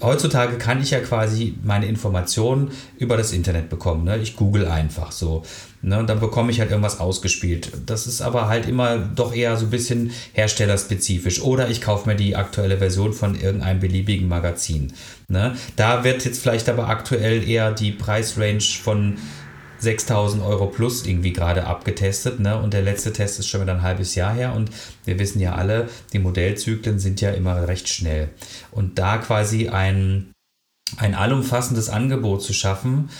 [0.00, 4.04] heutzutage kann ich ja quasi meine Informationen über das Internet bekommen.
[4.04, 4.18] Ne?
[4.18, 5.44] Ich google einfach so.
[5.86, 7.70] Ne, und dann bekomme ich halt irgendwas ausgespielt.
[7.86, 11.40] Das ist aber halt immer doch eher so ein bisschen herstellerspezifisch.
[11.40, 14.92] Oder ich kaufe mir die aktuelle Version von irgendeinem beliebigen Magazin.
[15.28, 15.54] Ne?
[15.76, 19.18] Da wird jetzt vielleicht aber aktuell eher die Preisrange von
[19.78, 22.40] 6000 Euro plus irgendwie gerade abgetestet.
[22.40, 22.60] Ne?
[22.60, 24.54] Und der letzte Test ist schon wieder ein halbes Jahr her.
[24.54, 24.72] Und
[25.04, 28.30] wir wissen ja alle, die Modellzyklen sind ja immer recht schnell.
[28.72, 30.32] Und da quasi ein
[30.98, 33.10] ein allumfassendes Angebot zu schaffen,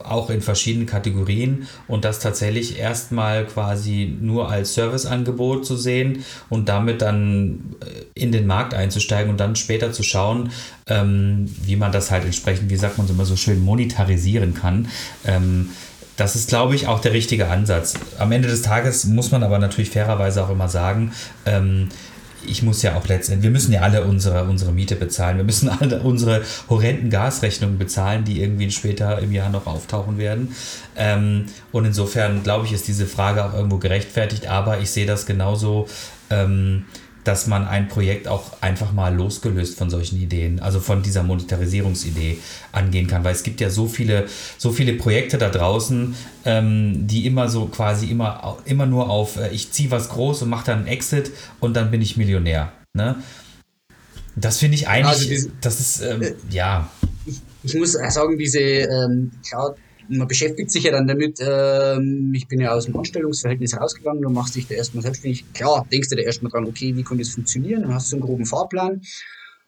[0.00, 6.68] auch in verschiedenen Kategorien und das tatsächlich erstmal quasi nur als Serviceangebot zu sehen und
[6.68, 10.50] damit dann äh, in den Markt einzusteigen und dann später zu schauen,
[10.86, 14.88] ähm, wie man das halt entsprechend, wie sagt man so immer so schön, monetarisieren kann.
[15.24, 15.70] Ähm,
[16.20, 17.94] das ist, glaube ich, auch der richtige Ansatz.
[18.18, 21.12] Am Ende des Tages muss man aber natürlich fairerweise auch immer sagen,
[21.46, 21.88] ähm,
[22.46, 25.36] ich muss ja auch letztendlich, wir müssen ja alle unsere, unsere Miete bezahlen.
[25.36, 30.54] Wir müssen alle unsere horrenden Gasrechnungen bezahlen, die irgendwie später im Jahr noch auftauchen werden.
[30.96, 34.46] Ähm, und insofern, glaube ich, ist diese Frage auch irgendwo gerechtfertigt.
[34.46, 35.88] Aber ich sehe das genauso.
[36.30, 36.84] Ähm,
[37.24, 42.38] dass man ein Projekt auch einfach mal losgelöst von solchen Ideen, also von dieser Monetarisierungsidee
[42.72, 44.26] angehen kann, weil es gibt ja so viele,
[44.58, 49.50] so viele Projekte da draußen, ähm, die immer so quasi immer, immer nur auf, äh,
[49.50, 51.30] ich ziehe was groß und mache dann einen Exit
[51.60, 52.72] und dann bin ich Millionär.
[52.94, 53.16] Ne?
[54.36, 56.88] Das finde ich eigentlich, also diese, das ist, ähm, äh, ja.
[57.26, 59.74] Ich, ich, muss sagen, diese, ähm, klar,
[60.10, 64.30] man beschäftigt sich ja dann damit, ähm, ich bin ja aus dem Anstellungsverhältnis rausgegangen, du
[64.30, 65.52] machst dich da erstmal selbstständig.
[65.52, 67.82] Klar, denkst du da erstmal dran, okay, wie kann das funktionieren?
[67.82, 69.02] Dann hast du einen groben Fahrplan.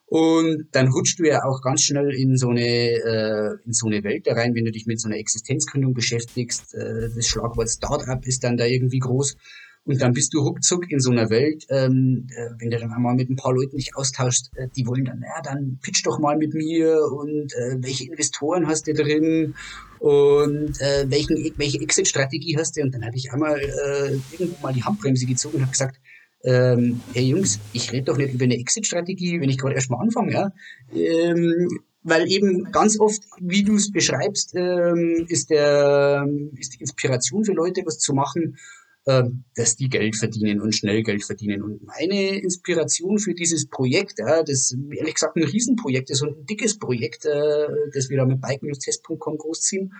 [0.06, 4.04] Und dann rutschst du ja auch ganz schnell in so eine, äh, in so eine
[4.04, 6.74] Welt da rein, wenn du dich mit so einer Existenzgründung beschäftigst.
[6.74, 9.36] Äh, das Schlagwort Startup ist dann da irgendwie groß.
[9.84, 13.16] Und dann bist du ruckzuck in so einer Welt, ähm, äh, wenn du dann einmal
[13.16, 16.36] mit ein paar Leuten dich austauschst, äh, die wollen dann, ja, dann pitch doch mal
[16.36, 19.54] mit mir und äh, welche Investoren hast du drin
[19.98, 22.82] und äh, welchen, welche Exit-Strategie hast du?
[22.82, 25.98] Und dann habe ich einmal äh, irgendwo mal die Handbremse gezogen und habe gesagt,
[26.44, 30.00] ähm, hey Jungs, ich rede doch nicht über eine Exit-Strategie, wenn ich gerade erst mal
[30.00, 30.52] anfange, ja.
[30.94, 31.68] Ähm,
[32.04, 36.26] weil eben ganz oft, wie du es beschreibst, ähm, ist, der,
[36.58, 38.56] ist die Inspiration für Leute, was zu machen,
[39.04, 41.62] dass die Geld verdienen und schnell Geld verdienen.
[41.62, 46.46] Und meine Inspiration für dieses Projekt, ja, das ehrlich gesagt ein Riesenprojekt ist und ein
[46.46, 49.92] dickes Projekt, äh, das wir da mit bike-test.com großziehen,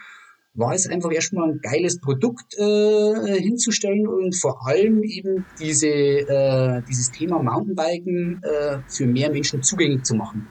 [0.54, 6.82] war es einfach erstmal ein geiles Produkt äh, hinzustellen und vor allem eben diese, äh,
[6.88, 10.46] dieses Thema Mountainbiken äh, für mehr Menschen zugänglich zu machen.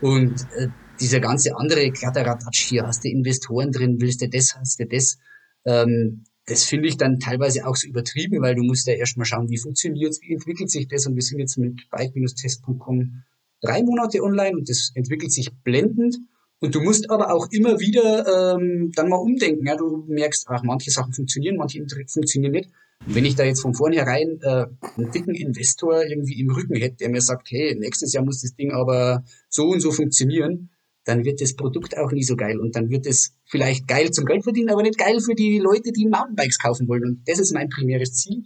[0.00, 0.68] Und äh,
[1.00, 5.18] dieser ganze andere Kladderadatsch hier, hast du Investoren drin, willst du das, hast du das,
[5.64, 9.48] ähm, das finde ich dann teilweise auch so übertrieben, weil du musst ja erstmal schauen,
[9.48, 13.22] wie funktioniert es, wie entwickelt sich das und wir sind jetzt mit bike-test.com
[13.60, 16.16] drei Monate online und das entwickelt sich blendend
[16.60, 19.66] und du musst aber auch immer wieder ähm, dann mal umdenken.
[19.66, 19.76] Ja?
[19.76, 22.70] Du merkst, ach, manche Sachen funktionieren, manche funktionieren nicht.
[23.06, 26.96] Und wenn ich da jetzt von vornherein äh, einen dicken Investor irgendwie im Rücken hätte,
[26.96, 30.68] der mir sagt, hey, nächstes Jahr muss das Ding aber so und so funktionieren,
[31.04, 32.58] dann wird das Produkt auch nie so geil.
[32.58, 35.92] Und dann wird es vielleicht geil zum Geld verdienen, aber nicht geil für die Leute,
[35.92, 37.04] die Mountainbikes kaufen wollen.
[37.04, 38.44] Und das ist mein primäres Ziel.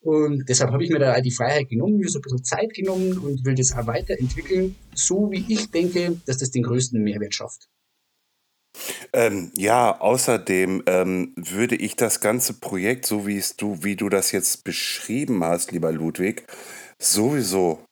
[0.00, 3.16] Und deshalb habe ich mir da die Freiheit genommen, mir so ein bisschen Zeit genommen
[3.18, 7.68] und will das auch weiterentwickeln, so wie ich denke, dass das den größten Mehrwert schafft.
[9.14, 14.32] Ähm, ja, außerdem ähm, würde ich das ganze Projekt, so wie du, wie du das
[14.32, 16.44] jetzt beschrieben hast, lieber Ludwig,
[16.98, 17.84] sowieso,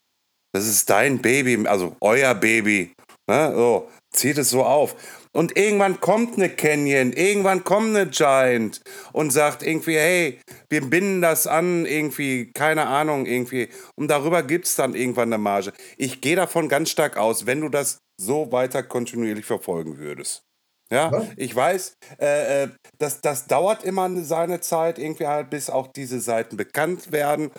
[0.52, 2.92] das ist dein Baby, also euer Baby.
[3.28, 3.52] Ne?
[3.54, 4.96] So, zieht es so auf.
[5.34, 8.82] Und irgendwann kommt eine Canyon, irgendwann kommt eine Giant
[9.12, 13.68] und sagt irgendwie, hey, wir binden das an, irgendwie, keine Ahnung, irgendwie.
[13.96, 15.72] Und darüber gibt es dann irgendwann eine Marge.
[15.96, 20.42] Ich gehe davon ganz stark aus, wenn du das so weiter kontinuierlich verfolgen würdest.
[20.90, 21.26] Ja, ja.
[21.36, 26.20] ich weiß, äh, äh das, das dauert immer seine Zeit, irgendwie halt, bis auch diese
[26.20, 27.50] Seiten bekannt werden.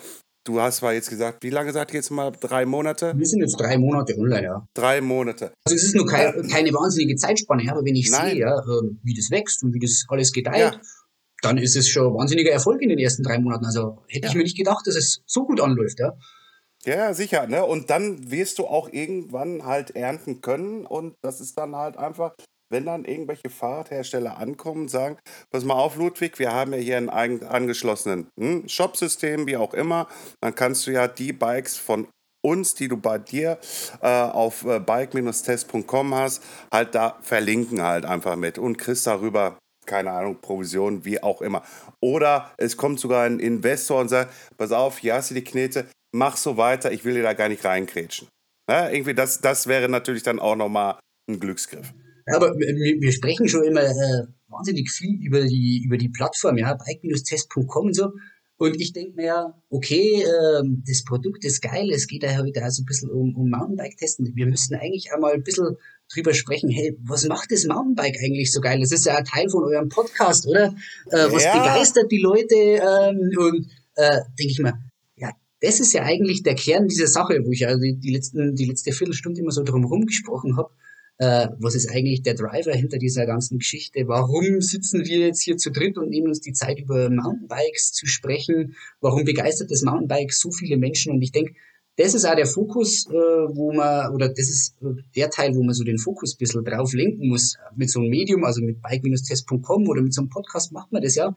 [0.46, 2.32] Du hast zwar jetzt gesagt, wie lange seid ihr jetzt mal?
[2.32, 3.14] Drei Monate?
[3.16, 4.68] Wir sind jetzt drei Monate online, ja.
[4.74, 5.54] Drei Monate.
[5.64, 8.32] Also es ist nur kein, äh, keine wahnsinnige Zeitspanne, aber wenn ich Nein.
[8.32, 10.82] sehe, ja, ähm, wie das wächst und wie das alles gedeiht, ja.
[11.42, 13.66] dann ist es schon wahnsinniger Erfolg in den ersten drei Monaten.
[13.66, 14.30] Also hätte ja.
[14.30, 16.14] ich mir nicht gedacht, dass es so gut anläuft, ja.
[16.86, 17.64] Ja, sicher, ne?
[17.64, 22.34] Und dann wirst du auch irgendwann halt ernten können und das ist dann halt einfach
[22.74, 25.18] wenn dann irgendwelche Fahrradhersteller ankommen und sagen,
[25.52, 30.08] pass mal auf, Ludwig, wir haben ja hier ein angeschlossenen hm, Shop-System, wie auch immer,
[30.42, 32.08] dann kannst du ja die Bikes von
[32.46, 33.58] uns, die du bei dir
[34.02, 40.12] äh, auf äh, bike-test.com hast, halt da verlinken halt einfach mit und kriegst darüber keine
[40.12, 41.62] Ahnung, Provision, wie auch immer.
[42.00, 45.88] Oder es kommt sogar ein Investor und sagt, pass auf, hier hast du die Knete,
[46.14, 48.30] mach so weiter, ich will dir da gar nicht reinkrätschen.
[48.70, 51.94] Ja, irgendwie das, das wäre natürlich dann auch nochmal ein Glücksgriff.
[52.26, 56.74] Aber wir, wir sprechen schon immer äh, wahnsinnig viel über die, über die Plattform, ja,
[56.74, 58.12] bike-test.com und so.
[58.58, 62.64] Und ich denke mir ja, okay, äh, das Produkt ist geil, es geht ja heute
[62.64, 64.36] also ein bisschen um, um Mountainbike-Testen.
[64.36, 65.76] Wir müssen eigentlich einmal ein bisschen
[66.14, 68.80] drüber sprechen, hey, was macht das Mountainbike eigentlich so geil?
[68.80, 70.76] Das ist ja ein Teil von eurem Podcast, oder?
[71.10, 71.58] Äh, was ja.
[71.58, 72.56] begeistert die Leute?
[72.56, 74.80] Ähm, und äh, denke ich mir,
[75.16, 78.56] ja, das ist ja eigentlich der Kern dieser Sache, wo ich also die, die, letzten,
[78.56, 80.70] die letzte Viertelstunde immer so drum herum gesprochen habe
[81.20, 84.08] äh, was ist eigentlich der Driver hinter dieser ganzen Geschichte?
[84.08, 88.08] Warum sitzen wir jetzt hier zu dritt und nehmen uns die Zeit über Mountainbikes zu
[88.08, 88.76] sprechen?
[89.00, 91.14] Warum begeistert das Mountainbike so viele Menschen?
[91.14, 91.54] Und ich denke,
[91.98, 94.76] das ist auch der Fokus, äh, wo man, oder das ist
[95.16, 97.58] der Teil, wo man so den Fokus ein bisschen drauf lenken muss.
[97.76, 101.16] Mit so einem Medium, also mit bike-test.com oder mit so einem Podcast macht man das
[101.16, 101.36] ja.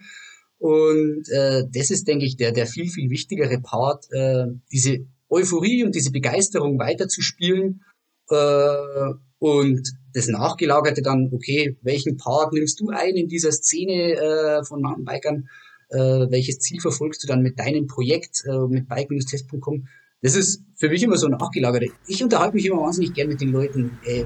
[0.58, 5.84] Und äh, das ist, denke ich, der, der viel, viel wichtigere Part, äh, diese Euphorie
[5.84, 7.82] und diese Begeisterung weiterzuspielen
[8.30, 14.64] äh, und das Nachgelagerte dann, okay, welchen Part nimmst du ein in dieser Szene äh,
[14.64, 15.48] von Mountainbikern?
[15.90, 19.86] Äh, welches Ziel verfolgst du dann mit deinem Projekt, äh, mit bike-test.com?
[20.22, 21.84] Das ist für mich immer so nachgelagert.
[22.06, 23.98] Ich unterhalte mich immer wahnsinnig gern mit den Leuten.
[24.04, 24.24] Äh,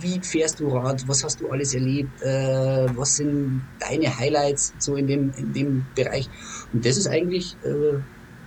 [0.00, 1.06] wie fährst du Rad?
[1.08, 2.22] Was hast du alles erlebt?
[2.22, 6.28] Äh, was sind deine Highlights so in dem, in dem Bereich?
[6.72, 7.98] Und das ist eigentlich äh,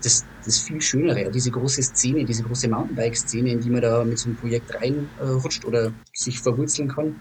[0.06, 4.20] das, das viel Schönere, diese große Szene, diese große Mountainbike-Szene, in die man da mit
[4.20, 7.20] so einem Projekt reinrutscht oder sich verwurzeln kann.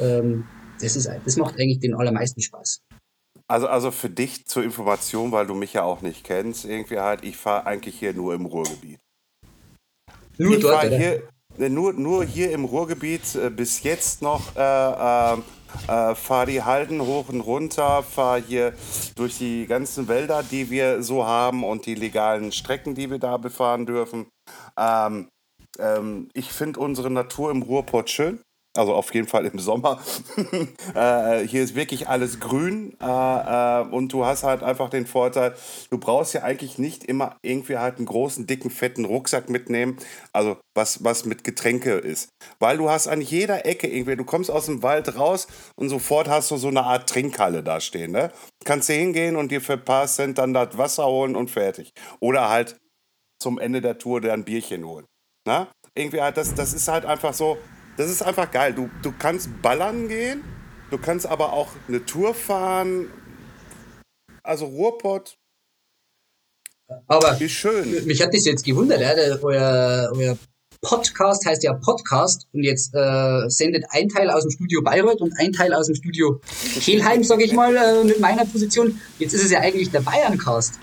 [0.00, 0.44] Ähm,
[0.80, 2.82] das, ist, das macht eigentlich den allermeisten Spaß.
[3.46, 7.24] Also, also für dich zur Information, weil du mich ja auch nicht kennst, irgendwie halt,
[7.24, 8.98] ich fahre eigentlich hier nur im Ruhrgebiet.
[10.36, 11.22] Nur ich dort, hier,
[11.56, 15.38] ne, nur, nur hier im Ruhrgebiet äh, bis jetzt noch äh, äh,
[15.86, 18.74] äh, fahre die Halden hoch und runter, fahre hier
[19.16, 23.36] durch die ganzen Wälder, die wir so haben und die legalen Strecken, die wir da
[23.36, 24.26] befahren dürfen.
[24.78, 25.28] Ähm,
[25.78, 28.40] ähm, ich finde unsere Natur im Ruhrpott schön.
[28.78, 30.00] Also auf jeden Fall im Sommer.
[30.94, 35.56] äh, hier ist wirklich alles grün äh, äh, und du hast halt einfach den Vorteil,
[35.90, 39.96] du brauchst ja eigentlich nicht immer irgendwie halt einen großen, dicken, fetten Rucksack mitnehmen,
[40.32, 42.28] also was, was mit Getränke ist.
[42.60, 46.28] Weil du hast an jeder Ecke irgendwie, du kommst aus dem Wald raus und sofort
[46.28, 48.12] hast du so eine Art Trinkhalle da stehen.
[48.12, 48.30] Ne?
[48.64, 51.90] Kannst du hingehen und dir für ein paar Cent dann das Wasser holen und fertig.
[52.20, 52.76] Oder halt
[53.42, 55.06] zum Ende der Tour dir ein Bierchen holen.
[55.48, 55.66] Na?
[55.96, 57.58] Irgendwie halt, das, das ist halt einfach so,
[57.98, 58.72] das ist einfach geil.
[58.72, 60.44] Du, du kannst ballern gehen,
[60.90, 63.10] du kannst aber auch eine Tour fahren.
[64.42, 65.36] Also Ruhrpott.
[67.06, 68.06] Aber ist schön.
[68.06, 70.38] Mich hat das jetzt gewundert, ja, euer, euer
[70.80, 75.34] Podcast heißt ja Podcast und jetzt äh, sendet ein Teil aus dem Studio Bayreuth und
[75.38, 76.40] ein Teil aus dem Studio
[76.80, 78.98] Kelheim, sage ich mal, äh, mit meiner Position.
[79.18, 80.78] Jetzt ist es ja eigentlich der Bayerncast.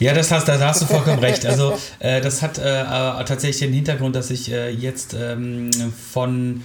[0.00, 1.44] Ja, das hast, da hast du vollkommen recht.
[1.46, 5.70] Also äh, das hat äh, äh, tatsächlich den Hintergrund, dass ich äh, jetzt ähm,
[6.12, 6.62] von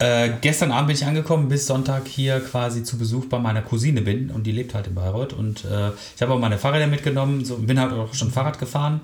[0.00, 4.02] äh, gestern Abend bin ich angekommen, bis Sonntag hier quasi zu Besuch bei meiner Cousine
[4.02, 7.44] bin und die lebt halt in Bayreuth und äh, ich habe auch meine Fahrräder mitgenommen,
[7.44, 9.00] so, bin halt auch schon Fahrrad gefahren.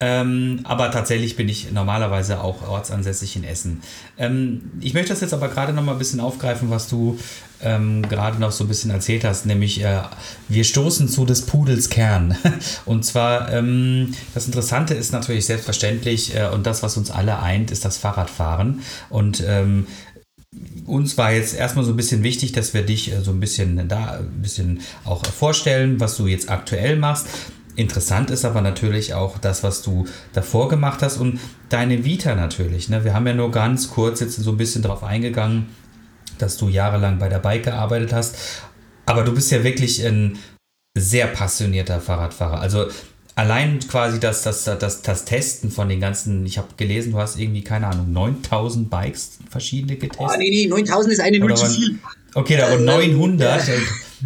[0.00, 3.82] Ähm, aber tatsächlich bin ich normalerweise auch ortsansässig in Essen.
[4.16, 7.18] Ähm, ich möchte das jetzt aber gerade noch mal ein bisschen aufgreifen, was du
[7.60, 10.02] ähm, gerade noch so ein bisschen erzählt hast, nämlich äh,
[10.46, 12.36] wir stoßen zu des Pudels Kern.
[12.84, 17.72] Und zwar, ähm, das Interessante ist natürlich selbstverständlich äh, und das, was uns alle eint,
[17.72, 18.82] ist das Fahrradfahren.
[19.10, 19.88] Und ähm,
[20.86, 23.88] uns war jetzt erstmal so ein bisschen wichtig, dass wir dich äh, so ein bisschen
[23.88, 27.26] da ein bisschen auch vorstellen, was du jetzt aktuell machst.
[27.78, 31.38] Interessant ist aber natürlich auch das, was du davor gemacht hast und
[31.68, 32.88] deine Vita natürlich.
[32.88, 33.04] Ne?
[33.04, 35.66] Wir haben ja nur ganz kurz jetzt so ein bisschen darauf eingegangen,
[36.38, 38.36] dass du jahrelang bei der Bike gearbeitet hast.
[39.06, 40.40] Aber du bist ja wirklich ein
[40.98, 42.60] sehr passionierter Fahrradfahrer.
[42.60, 42.86] Also
[43.36, 47.38] allein quasi das, das, das, das Testen von den ganzen, ich habe gelesen, du hast
[47.38, 50.28] irgendwie, keine Ahnung, 9000 Bikes verschiedene getestet.
[50.28, 52.00] Oh, nee, nee, 9000 ist eine Null zu viel.
[52.34, 53.68] Okay, da und 900.
[53.68, 53.72] Äh,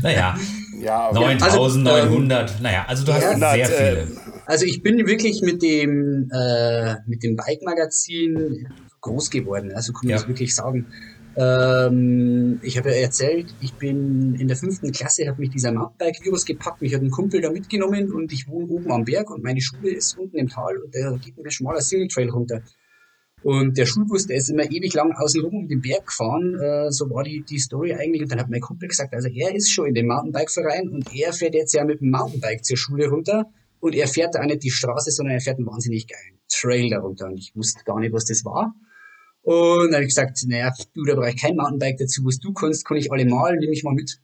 [0.00, 0.38] naja,
[0.82, 1.36] ja, okay.
[1.36, 4.20] 9900, also, ähm, naja, also du hast sehr äh, viele.
[4.46, 8.68] Also ich bin wirklich mit dem, äh, mit dem Bike-Magazin
[9.00, 10.16] groß geworden, also kann man ja.
[10.16, 10.86] das wirklich sagen.
[11.34, 16.44] Ähm, ich habe ja erzählt, ich bin in der fünften Klasse, habe mich dieser Mountainbike-Virus
[16.44, 19.60] gepackt, mich hat ein Kumpel da mitgenommen und ich wohne oben am Berg und meine
[19.60, 22.62] Schule ist unten im Tal und da geht ein schmaler Single Trail runter.
[23.42, 26.54] Und der Schulbus, der ist immer ewig lang außen rum um den Berg gefahren.
[26.60, 28.22] Äh, so war die, die Story eigentlich.
[28.22, 31.32] Und dann hat mein Kumpel gesagt, also er ist schon in dem Mountainbike-Verein und er
[31.32, 33.46] fährt jetzt ja mit dem Mountainbike zur Schule runter.
[33.80, 36.88] Und er fährt da auch nicht die Straße, sondern er fährt einen wahnsinnig geilen Trail
[36.88, 37.26] darunter.
[37.26, 38.74] Und ich wusste gar nicht, was das war.
[39.42, 42.24] Und dann habe ich gesagt, naja, du, da brauche ich kein Mountainbike dazu.
[42.24, 44.20] Was du kannst, kann ich alle mal, nehme ich mal mit.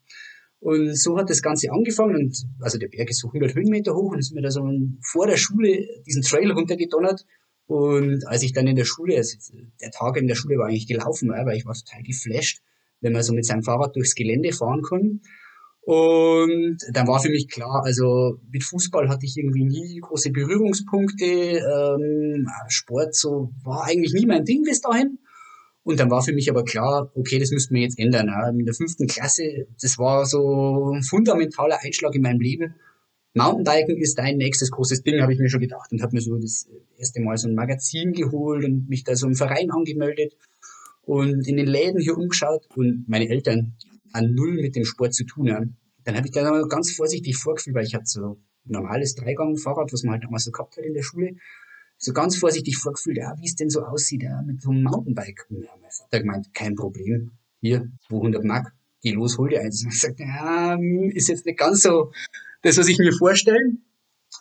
[0.60, 2.16] Und so hat das Ganze angefangen.
[2.16, 4.68] Und also der Berg ist so 100 Höhenmeter hoch und ist mir da so
[5.02, 7.24] vor der Schule diesen Trail runtergedonnert.
[7.68, 9.36] Und als ich dann in der Schule, also
[9.80, 12.62] der Tag in der Schule war eigentlich gelaufen, weil ich war total geflasht,
[13.02, 15.20] wenn man so mit seinem Fahrrad durchs Gelände fahren kann.
[15.82, 21.24] Und dann war für mich klar, also mit Fußball hatte ich irgendwie nie große Berührungspunkte.
[21.24, 25.18] Ähm, Sport so war eigentlich nie mein Ding bis dahin.
[25.82, 28.30] Und dann war für mich aber klar, okay, das müssten wir jetzt ändern.
[28.58, 32.74] In der fünften Klasse, das war so ein fundamentaler Einschlag in meinem Leben.
[33.34, 36.36] Mountainbiken ist dein nächstes großes Ding, habe ich mir schon gedacht und habe mir so
[36.36, 40.36] das erste Mal so ein Magazin geholt und mich da so im Verein angemeldet
[41.02, 43.74] und in den Läden hier umgeschaut und meine Eltern
[44.12, 45.76] an null mit dem Sport zu tun haben.
[46.04, 50.02] Dann habe ich da ganz vorsichtig vorgefühlt, weil ich hatte so ein normales Dreigang-Fahrrad, was
[50.02, 51.36] man halt damals so gehabt hat in der Schule,
[51.98, 55.46] so ganz vorsichtig vorgefühlt, ja, wie es denn so aussieht ja, mit so einem Mountainbike.
[55.50, 59.84] Und ja, mein Vater gemeint, kein Problem, hier 200 Mark, geh los, hol dir eins.
[59.84, 60.78] Und ich sagte, ja,
[61.12, 62.12] ist jetzt nicht ganz so
[62.62, 63.72] das, was ich mir vorstelle.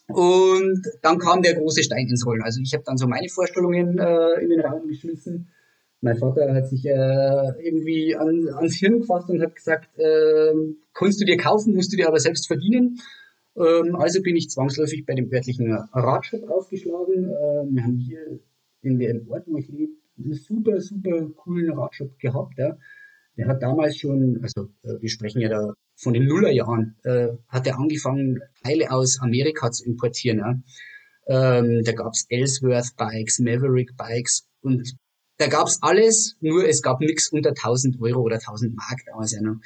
[0.08, 2.44] Und dann kam der große Stein ins Rollen.
[2.44, 5.50] Also ich habe dann so meine Vorstellungen äh, in den Raum geschmissen.
[6.02, 10.54] Mein Vater hat sich äh, irgendwie an, ans Hirn gefasst und hat gesagt, äh,
[10.94, 13.00] kannst du dir kaufen, musst du dir aber selbst verdienen.
[13.56, 17.26] Ähm, also bin ich zwangsläufig bei dem örtlichen Radshop aufgeschlagen.
[17.26, 18.40] Äh, wir haben hier
[18.82, 22.58] in dem Ort, wo ich lebe, einen super, super coolen Radshop gehabt.
[22.58, 22.78] Ja.
[23.38, 27.68] Der hat damals schon, also äh, wir sprechen ja da von den Nullerjahren, äh, hat
[27.68, 30.40] er angefangen, Teile aus Amerika zu importieren.
[31.28, 31.60] Ja.
[31.60, 34.96] Ähm, da gab's Ellsworth Bikes, Maverick Bikes und
[35.38, 39.42] da gab's alles, nur es gab nichts unter 1000 Euro oder 1000 Mark damals ja
[39.42, 39.58] noch.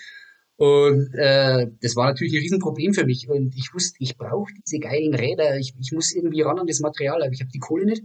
[0.58, 3.28] Und äh, das war natürlich ein Riesenproblem für mich.
[3.28, 5.58] Und ich wusste, ich brauche diese geilen Räder.
[5.58, 8.04] Ich, ich muss irgendwie ran an das Material, aber ich habe die Kohle nicht.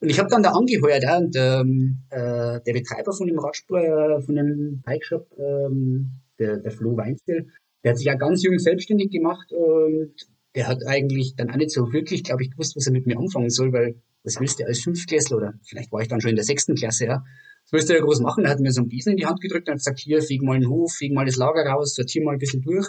[0.00, 3.80] Und ich habe dann da angeheuert, ja, und ähm, äh, der Betreiber von dem Radspur,
[3.80, 7.46] äh, von dem Bike Shop, ähm, der, der Flo Weinzel,
[7.82, 10.12] der hat sich ja ganz jung selbstständig gemacht und
[10.54, 13.18] der hat eigentlich dann auch nicht so wirklich, glaube ich, gewusst, was er mit mir
[13.18, 16.36] anfangen soll, weil was willst du als Fünftklässler oder vielleicht war ich dann schon in
[16.36, 17.24] der sechsten Klasse, ja.
[17.64, 18.44] Was willst du ja groß machen?
[18.44, 20.42] Er hat mir so ein Besen in die Hand gedrückt und hat gesagt, hier, feg
[20.42, 22.86] mal den Hof, feg mal das Lager raus, sortier mal ein bisschen durch.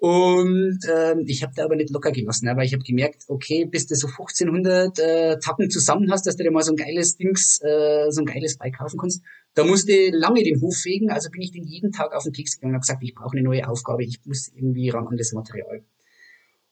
[0.00, 3.88] Und ähm, ich habe da aber nicht locker gelassen, weil ich habe gemerkt, okay, bis
[3.88, 7.60] du so 1500 äh, Tacken zusammen hast, dass du dir mal so ein geiles Dings,
[7.62, 11.42] äh, so ein geiles Bike kaufen kannst, da musste lange den Hof fegen, also bin
[11.42, 13.68] ich den jeden Tag auf den Keks gegangen und habe gesagt, ich brauche eine neue
[13.68, 15.82] Aufgabe, ich muss irgendwie ran an das Material.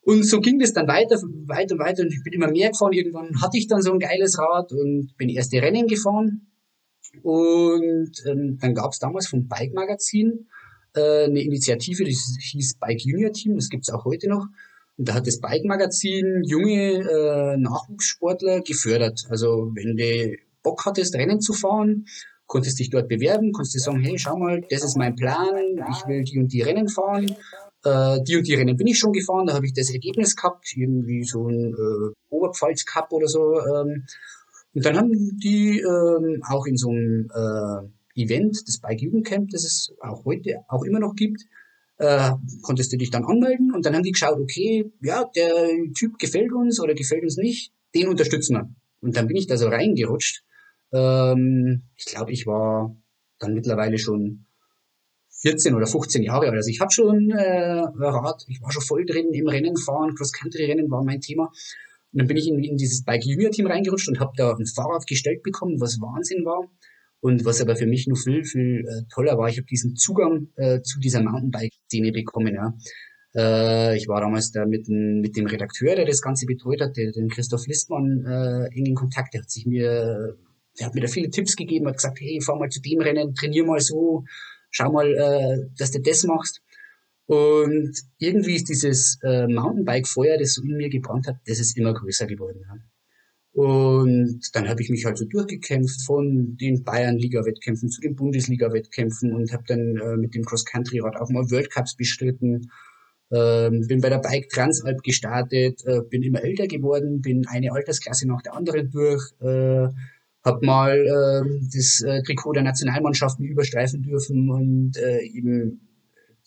[0.03, 2.93] Und so ging das dann weiter, weiter, weiter und ich bin immer mehr gefahren.
[2.93, 6.47] Irgendwann hatte ich dann so ein geiles Rad und bin erste Rennen gefahren.
[7.25, 10.47] Und ähm, dann gab es damals vom Bike Magazin
[10.97, 14.47] äh, eine Initiative, die hieß Bike Junior Team, das gibt's auch heute noch.
[14.99, 19.27] Und da hat das Bike Magazin junge äh, Nachwuchssportler gefördert.
[19.29, 22.07] Also wenn du Bock hattest, Rennen zu fahren,
[22.47, 25.55] konntest dich dort bewerben, konntest sagen, hey, schau mal, das ist mein Plan,
[25.91, 27.37] ich will die und die Rennen fahren
[27.87, 30.73] äh, die und die Rennen bin ich schon gefahren, da habe ich das Ergebnis gehabt,
[30.75, 33.61] irgendwie so ein äh, Oberpfalz Cup oder so.
[33.61, 34.07] Ähm,
[34.75, 39.65] und dann haben die ähm, auch in so einem äh, Event, das Bike Jugendcamp, das
[39.65, 41.43] es auch heute auch immer noch gibt,
[41.99, 46.19] äh, konntest du dich dann anmelden und dann haben die geschaut, okay, ja, der Typ
[46.19, 48.71] gefällt uns oder gefällt uns nicht, den unterstützen wir.
[49.01, 50.45] Und dann bin ich da so reingerutscht.
[50.93, 52.97] Ähm, ich glaube, ich war
[53.39, 54.47] dann mittlerweile schon
[55.43, 56.55] 14 oder 15 Jahre alt.
[56.55, 60.91] Also ich habe schon äh, Rad, ich war schon voll drin im Rennen fahren, Cross-Country-Rennen
[60.91, 61.53] war mein Thema.
[62.13, 64.67] Und dann bin ich in, in dieses Bike Junior Team reingerutscht und habe da ein
[64.67, 66.69] Fahrrad gestellt bekommen, was Wahnsinn war.
[67.21, 70.49] Und was aber für mich nur viel, viel äh, toller war, ich habe diesen Zugang
[70.57, 72.55] äh, zu dieser Mountainbike-Szene bekommen.
[72.55, 72.75] Ja.
[73.35, 76.97] Äh, ich war damals da mit, dem, mit dem Redakteur, der das Ganze betreut hat,
[76.97, 79.35] der, den Christoph Listmann, äh, in Kontakt.
[79.35, 80.37] Der hat sich mir,
[80.79, 83.35] der hat mir da viele Tipps gegeben, hat gesagt, hey, fahr mal zu dem Rennen,
[83.35, 84.25] trainier mal so,
[84.71, 86.63] schau mal, äh, dass du das machst.
[87.27, 91.93] Und irgendwie ist dieses äh, Mountainbike-Feuer, das so in mir gebrannt hat, das ist immer
[91.93, 92.61] größer geworden.
[92.63, 92.77] Ja.
[93.57, 99.51] Und dann habe ich mich halt so durchgekämpft von den Bayern-Liga-Wettkämpfen zu den Bundesliga-Wettkämpfen und
[99.51, 102.71] habe dann äh, mit dem Cross-Country-Rad auch mal World Cups bestritten.
[103.33, 108.29] Ähm, bin bei der Bike Transalp gestartet, äh, bin immer älter geworden, bin eine Altersklasse
[108.29, 109.33] nach der anderen durch.
[109.41, 109.89] Äh,
[110.45, 115.81] habe mal äh, das äh, Trikot der Nationalmannschaften überstreifen dürfen und äh, eben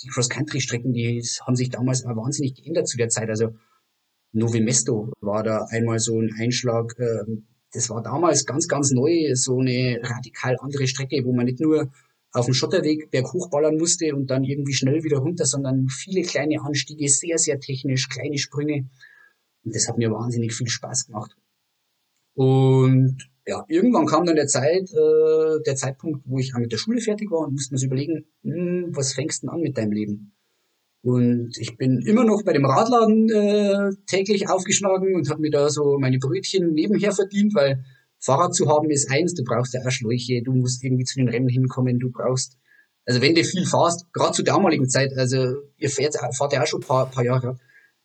[0.04, 3.30] die Cross-Country-Strecken, die haben sich damals auch wahnsinnig geändert zu der Zeit.
[3.30, 3.56] Also
[4.32, 6.96] Novi Mesto war da einmal so ein Einschlag.
[7.00, 7.24] Äh,
[7.74, 11.92] das war damals ganz, ganz neu, so eine radikal andere Strecke, wo man nicht nur
[12.32, 16.62] auf dem Schotterweg berghoch ballern musste und dann irgendwie schnell wieder runter, sondern viele kleine
[16.62, 18.88] Anstiege, sehr, sehr technisch, kleine Sprünge.
[19.64, 21.36] Und das hat mir wahnsinnig viel Spaß gemacht.
[22.36, 26.78] Und ja, irgendwann kam dann der Zeit, äh, der Zeitpunkt, wo ich auch mit der
[26.78, 29.92] Schule fertig war und musste mir überlegen, hm, was fängst du denn an mit deinem
[29.92, 30.34] Leben?
[31.02, 35.70] Und ich bin immer noch bei dem Radladen äh, täglich aufgeschlagen und habe mir da
[35.70, 37.84] so meine Brötchen nebenher verdient, weil
[38.20, 41.30] Fahrrad zu haben ist eins, du brauchst ja auch Schläuche, du musst irgendwie zu den
[41.30, 42.58] Rennen hinkommen, du brauchst,
[43.06, 46.68] also wenn du viel fährst, gerade zur damaligen Zeit, also ihr fährt, fahrt ja auch
[46.68, 47.58] schon ein paar, paar Jahre,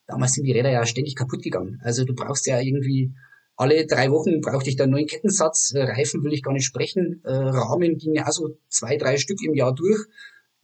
[0.07, 1.80] damals sind die Räder ja ständig kaputt gegangen.
[1.83, 3.12] Also du brauchst ja irgendwie
[3.57, 6.64] alle drei Wochen brauchte ich da einen neuen Kettensatz, äh, Reifen will ich gar nicht
[6.64, 9.98] sprechen, äh, Rahmen ging ja so zwei, drei Stück im Jahr durch.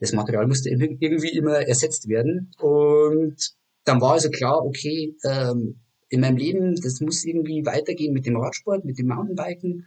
[0.01, 2.51] Das Material musste irgendwie immer ersetzt werden.
[2.59, 3.37] Und
[3.85, 8.37] dann war also klar, okay, ähm, in meinem Leben, das muss irgendwie weitergehen mit dem
[8.37, 9.87] Radsport, mit dem Mountainbiken.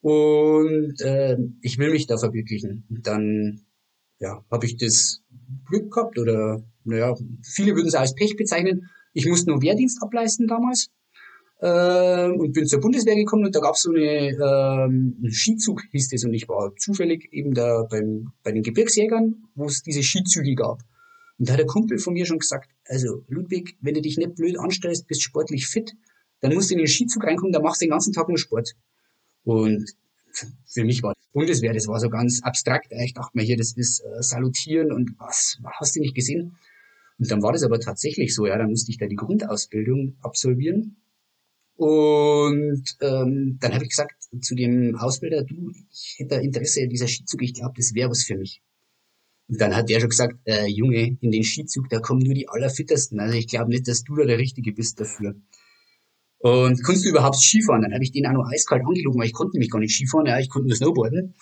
[0.00, 2.84] Und äh, ich will mich da verwirklichen.
[2.90, 3.60] Und dann
[4.18, 5.22] ja, habe ich das
[5.68, 8.88] Glück gehabt oder naja, viele würden es als Pech bezeichnen.
[9.12, 10.88] Ich musste nur Wehrdienst ableisten damals
[11.62, 16.08] äh, und bin zur Bundeswehr gekommen und da gab es so eine ähm, Skizug, hieß
[16.08, 20.56] das, und ich war zufällig eben da beim, bei den Gebirgsjägern, wo es diese Skizüge
[20.56, 20.80] gab.
[21.38, 24.34] Und da hat der Kumpel von mir schon gesagt, also Ludwig, wenn du dich nicht
[24.34, 25.92] blöd anstellst, bist sportlich fit,
[26.40, 28.72] dann musst du in den Skizug reinkommen, da machst du den ganzen Tag nur Sport.
[29.44, 29.88] Und
[30.66, 32.88] für mich war das Bundeswehr, das war so ganz abstrakt.
[32.90, 36.56] Ich dachte mir hier, das ist äh, Salutieren und was, hast du nicht gesehen?
[37.18, 40.96] Und dann war das aber tatsächlich so, ja, dann musste ich da die Grundausbildung absolvieren
[41.82, 47.08] und ähm, dann habe ich gesagt zu dem Ausbilder, du, ich hätte Interesse an dieser
[47.08, 48.62] Skizug, ich glaube, das wäre was für mich.
[49.48, 52.48] Und dann hat der schon gesagt, äh, Junge, in den Skizug, da kommen nur die
[52.48, 53.18] Allerfittesten.
[53.18, 55.34] Also ich glaube nicht, dass du da der Richtige bist dafür.
[56.38, 57.82] Und kannst du überhaupt Skifahren?
[57.82, 60.26] Dann habe ich den auch noch eiskalt angelogen, weil ich konnte nämlich gar nicht Skifahren,
[60.26, 61.34] ja, ich konnte nur Snowboarden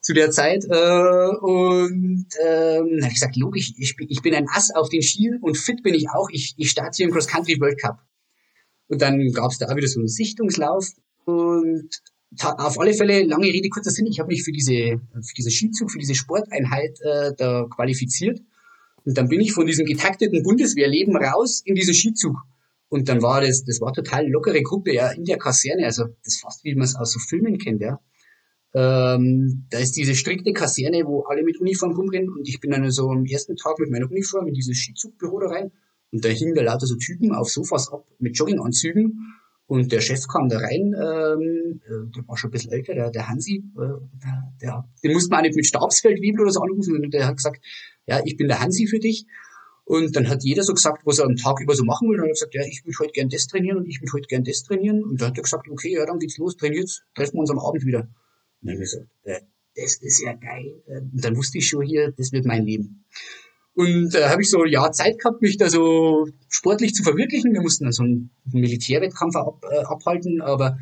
[0.00, 0.64] zu der Zeit.
[0.64, 5.02] Äh, und ähm, dann habe ich gesagt, logisch, ich, ich bin ein Ass auf den
[5.02, 6.30] Skiern und fit bin ich auch.
[6.30, 8.02] Ich, ich starte hier im Cross Country World Cup.
[8.92, 10.86] Und dann gab es da auch wieder so einen Sichtungslauf
[11.24, 11.88] und
[12.42, 15.90] auf alle Fälle, lange Rede, kurzer Sinn, ich habe mich für diese, für diese Skizug,
[15.90, 18.42] für diese Sporteinheit äh, da qualifiziert.
[19.06, 22.36] Und dann bin ich von diesem getakteten Bundeswehrleben raus in diesen Skizug.
[22.90, 26.36] Und dann war das, das war total lockere Gruppe, ja, in der Kaserne, also das
[26.36, 27.98] fast wie man es aus so Filmen kennt, ja.
[28.74, 32.90] Ähm, da ist diese strikte Kaserne, wo alle mit Uniform rumrennen und ich bin dann
[32.90, 35.72] so am ersten Tag mit meiner Uniform in dieses Skizugbüro da rein
[36.12, 39.18] und da hingen da lauter so Typen auf Sofas ab mit Jogginganzügen
[39.66, 43.10] und der Chef kam da rein, ähm, äh, der war schon ein bisschen älter, der,
[43.10, 44.26] der Hansi, äh,
[44.60, 47.64] der, den musste man auch nicht mit Stabsfeldwebel oder so anrufen, sondern der hat gesagt,
[48.06, 49.26] ja, ich bin der Hansi für dich.
[49.84, 52.20] Und dann hat jeder so gesagt, was er am Tag über so machen will.
[52.20, 54.12] Und dann hat er gesagt, ja, ich würde heute gern das trainieren und ich würde
[54.12, 55.02] heute gern das trainieren.
[55.04, 57.58] Und dann hat er gesagt, okay, ja, dann geht's los, trainiert, treffen wir uns am
[57.58, 58.00] Abend wieder.
[58.00, 58.08] Und
[58.60, 59.40] dann habe ich gesagt, äh,
[59.74, 60.82] das ist ja geil.
[60.86, 63.06] Und dann wusste ich schon hier, das wird mein Leben.
[63.74, 67.54] Und äh, habe ich so ein Jahr Zeit gehabt, mich da so sportlich zu verwirklichen.
[67.54, 70.76] Wir mussten dann so einen Militärwettkampf ab, äh, abhalten, aber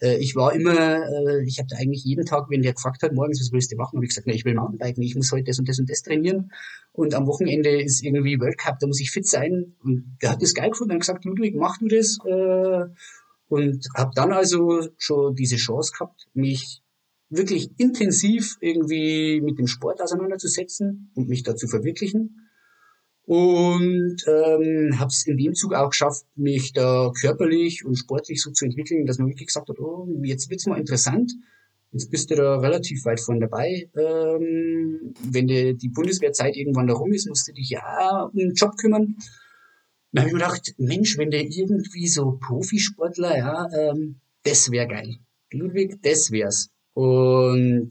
[0.00, 3.12] äh, ich war immer, äh, ich habe da eigentlich jeden Tag, wenn der gefragt hat,
[3.12, 5.44] morgens, was willst du machen, habe ich gesagt, na, ich will Mountainbiken, ich muss heute
[5.44, 6.52] das und das und das trainieren.
[6.92, 9.74] Und am Wochenende ist irgendwie World Cup, da muss ich fit sein.
[9.82, 12.18] Und der hat das geil gefunden und gesagt, Ludwig, mach du das.
[12.24, 12.92] Äh,
[13.48, 16.82] und habe dann also schon diese Chance gehabt, mich
[17.28, 22.48] wirklich intensiv irgendwie mit dem Sport auseinanderzusetzen und mich da zu verwirklichen.
[23.26, 28.52] Und ähm, habe es in dem Zug auch geschafft, mich da körperlich und sportlich so
[28.52, 31.32] zu entwickeln, dass man wirklich gesagt hat, oh, jetzt wird's mal interessant.
[31.90, 33.90] Jetzt bist du da relativ weit von dabei.
[33.96, 38.54] Ähm, wenn die, die Bundeswehrzeit irgendwann da rum ist, musst du dich ja um den
[38.54, 39.16] Job kümmern.
[40.12, 44.86] Dann habe ich mir gedacht, Mensch, wenn der irgendwie so Profisportler, ja, ähm, das wäre
[44.86, 45.16] geil.
[45.50, 46.70] Ludwig, das wär's.
[46.96, 47.90] Und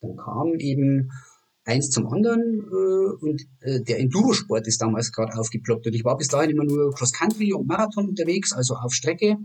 [0.00, 1.10] dann kam eben
[1.66, 6.16] eins zum anderen äh, und äh, der Endurosport ist damals gerade aufgeploppt und ich war
[6.16, 9.36] bis dahin immer nur Cross-Country und Marathon unterwegs, also auf Strecke.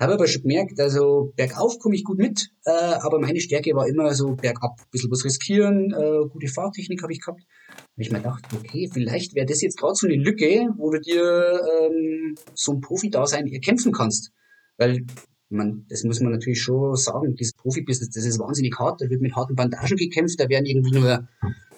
[0.00, 3.86] Habe aber schon gemerkt, also bergauf komme ich gut mit, äh, aber meine Stärke war
[3.86, 4.80] immer so bergab.
[4.80, 7.42] Ein bisschen was riskieren, äh, gute Fahrtechnik habe ich gehabt.
[7.70, 11.00] Habe ich mir gedacht, okay, vielleicht wäre das jetzt gerade so eine Lücke, wo du
[11.00, 14.32] dir ähm, so ein Profi-Dasein erkämpfen kannst.
[14.76, 15.06] Weil
[15.50, 19.20] man, das muss man natürlich schon sagen, dieses Profibusiness, das ist wahnsinnig hart, da wird
[19.20, 21.28] mit harten Bandagen gekämpft, da werden irgendwie nur,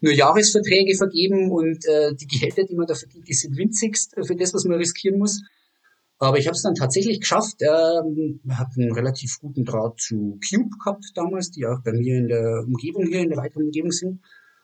[0.01, 4.37] nur Jahresverträge vergeben und äh, die Gehälter, die man da verdient, die sind winzigst für
[4.37, 5.43] das, was man riskieren muss.
[6.19, 10.71] Aber ich habe es dann tatsächlich geschafft, ähm, habe einen relativ guten Draht zu Cube
[10.79, 14.21] gehabt damals, die auch bei mir in der Umgebung hier, in der weiteren Umgebung sind.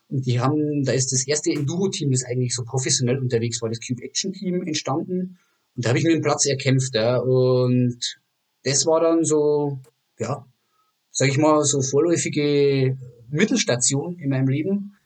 [0.08, 3.80] Und die haben, da ist das erste Enduro-Team, das eigentlich so professionell unterwegs war, das
[3.86, 5.38] Cube Action Team entstanden.
[5.76, 6.94] Und da habe ich mir einen Platz erkämpft.
[6.94, 7.18] Ja.
[7.18, 8.21] Und
[8.64, 9.78] das war dann so,
[10.18, 10.46] ja,
[11.10, 12.96] sag ich mal, so vorläufige
[13.30, 14.96] Mittelstation in meinem Leben,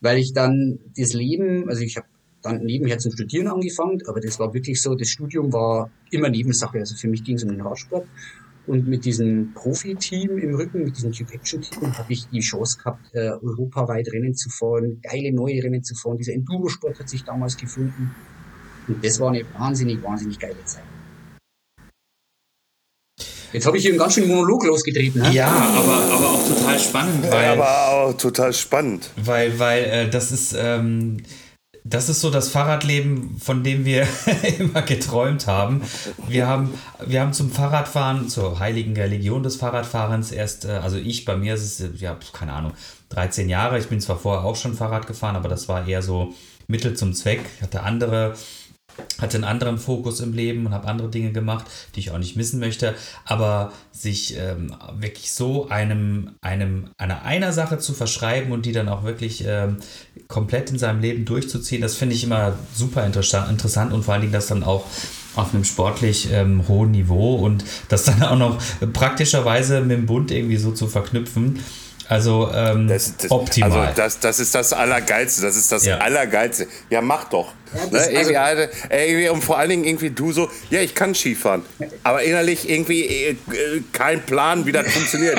[0.00, 2.06] weil ich dann das Leben, also ich habe
[2.42, 6.78] dann nebenher zum Studieren angefangen, aber das war wirklich so, das Studium war immer Nebensache.
[6.78, 8.06] Also für mich ging es um den Radsport.
[8.66, 12.78] Und mit diesem Profi-Team im Rücken, mit diesem Tube Action Team, habe ich die Chance
[12.78, 16.16] gehabt, äh, europaweit Rennen zu fahren, geile neue Rennen zu fahren.
[16.16, 18.14] Dieser Enduro-Sport hat sich damals gefunden.
[18.88, 20.84] Und das war eine wahnsinnig, wahnsinnig geile Zeit.
[23.54, 25.22] Jetzt habe ich hier einen ganz schönen Monolog losgetreten.
[25.22, 25.32] Ne?
[25.32, 27.44] Ja, aber, aber auch total spannend, weil.
[27.44, 29.10] Ja, aber auch total spannend.
[29.16, 30.56] Weil, weil äh, das ist.
[30.58, 31.18] Ähm,
[31.86, 34.08] das ist so das Fahrradleben, von dem wir
[34.58, 35.82] immer geträumt haben.
[36.26, 36.72] Wir haben,
[37.06, 41.54] wir haben zum Fahrradfahren, zur heiligen Religion des Fahrradfahrens erst, äh, also ich, bei mir
[41.54, 42.72] ist es, äh, ja, keine Ahnung,
[43.10, 43.78] 13 Jahre.
[43.78, 46.32] Ich bin zwar vorher auch schon Fahrrad gefahren, aber das war eher so
[46.66, 47.40] Mittel zum Zweck.
[47.56, 48.34] Ich hatte andere
[49.20, 52.36] hatte einen anderen Fokus im Leben und habe andere Dinge gemacht, die ich auch nicht
[52.36, 52.94] missen möchte.
[53.24, 58.88] Aber sich ähm, wirklich so einem, einem, einer, einer Sache zu verschreiben und die dann
[58.88, 59.78] auch wirklich ähm,
[60.28, 64.32] komplett in seinem Leben durchzuziehen, das finde ich immer super interessant und vor allen Dingen
[64.32, 64.84] das dann auch
[65.36, 68.58] auf einem sportlich ähm, hohen Niveau und das dann auch noch
[68.92, 71.60] praktischerweise mit dem Bund irgendwie so zu verknüpfen
[72.08, 73.72] also ähm, das, das, optimal.
[73.72, 75.42] Also das, das ist das Allergeilste.
[75.42, 75.98] Das ist das ja.
[75.98, 76.66] Allergeilste.
[76.90, 77.52] Ja, mach doch.
[77.74, 78.10] Ja, ne?
[78.10, 81.62] irgendwie, also, irgendwie, und vor allen Dingen irgendwie du so, ja, ich kann Skifahren.
[82.02, 83.36] Aber innerlich irgendwie äh,
[83.92, 85.36] kein Plan, wie das funktioniert.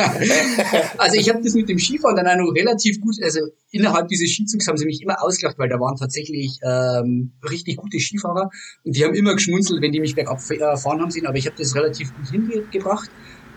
[0.97, 3.39] also ich habe das mit dem Skifahren dann auch noch relativ gut, also
[3.71, 7.99] innerhalb dieses Skizugs haben sie mich immer ausgelacht, weil da waren tatsächlich ähm, richtig gute
[7.99, 8.49] Skifahrer
[8.83, 11.55] und die haben immer geschmunzelt, wenn die mich bergab fahren haben sehen, aber ich habe
[11.57, 13.09] das relativ gut hingebracht.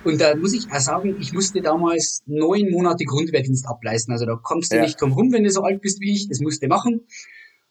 [0.05, 4.13] Und da muss ich auch sagen, ich musste damals neun Monate Grundwehrdienst ableisten.
[4.13, 4.83] Also da kommst du ja.
[4.83, 6.29] nicht drum rum, wenn du so alt bist wie ich.
[6.29, 7.07] Das musste machen.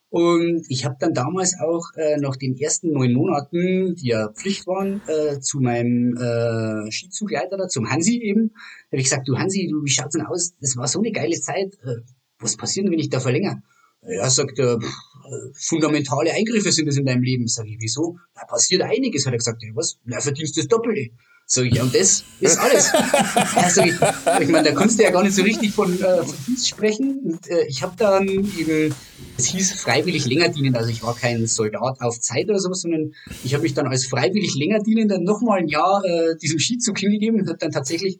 [0.09, 4.65] Und ich habe dann damals auch äh, nach den ersten neun Monaten, die ja Pflicht
[4.65, 8.51] waren, äh, zu meinem äh, Skizugleiter, da, zum Hansi eben,
[8.89, 10.53] habe ich gesagt, du Hansi, du, wie schaut's denn aus?
[10.61, 11.73] Das war so eine geile Zeit.
[11.84, 12.03] Äh,
[12.39, 13.61] was passiert denn, wenn ich da verlängere?
[14.08, 17.47] Ja, sagt er, pff, äh, fundamentale Eingriffe sind das in deinem Leben.
[17.47, 18.18] Sag ich, wieso?
[18.36, 19.62] Da passiert einiges, hat er gesagt.
[19.64, 19.97] Ja, was?
[20.05, 21.12] Na, verdienst du das Doppelte.
[21.49, 22.91] Sag ich, ja, und das ist alles.
[23.55, 23.93] ja, sag ich,
[24.41, 27.22] ich meine, da kannst du ja gar nicht so richtig von äh, Verdienst sprechen.
[27.24, 28.93] Und äh, ich habe dann eben,
[29.38, 33.14] es hieß freiwillig länger dienen, also ich war kein Soldat auf Zeit oder sowas, sondern
[33.45, 37.39] ich habe mich dann als freiwillig länger dienender nochmal ein Jahr äh, diesem Skizug hingegeben
[37.39, 38.20] und habe dann tatsächlich,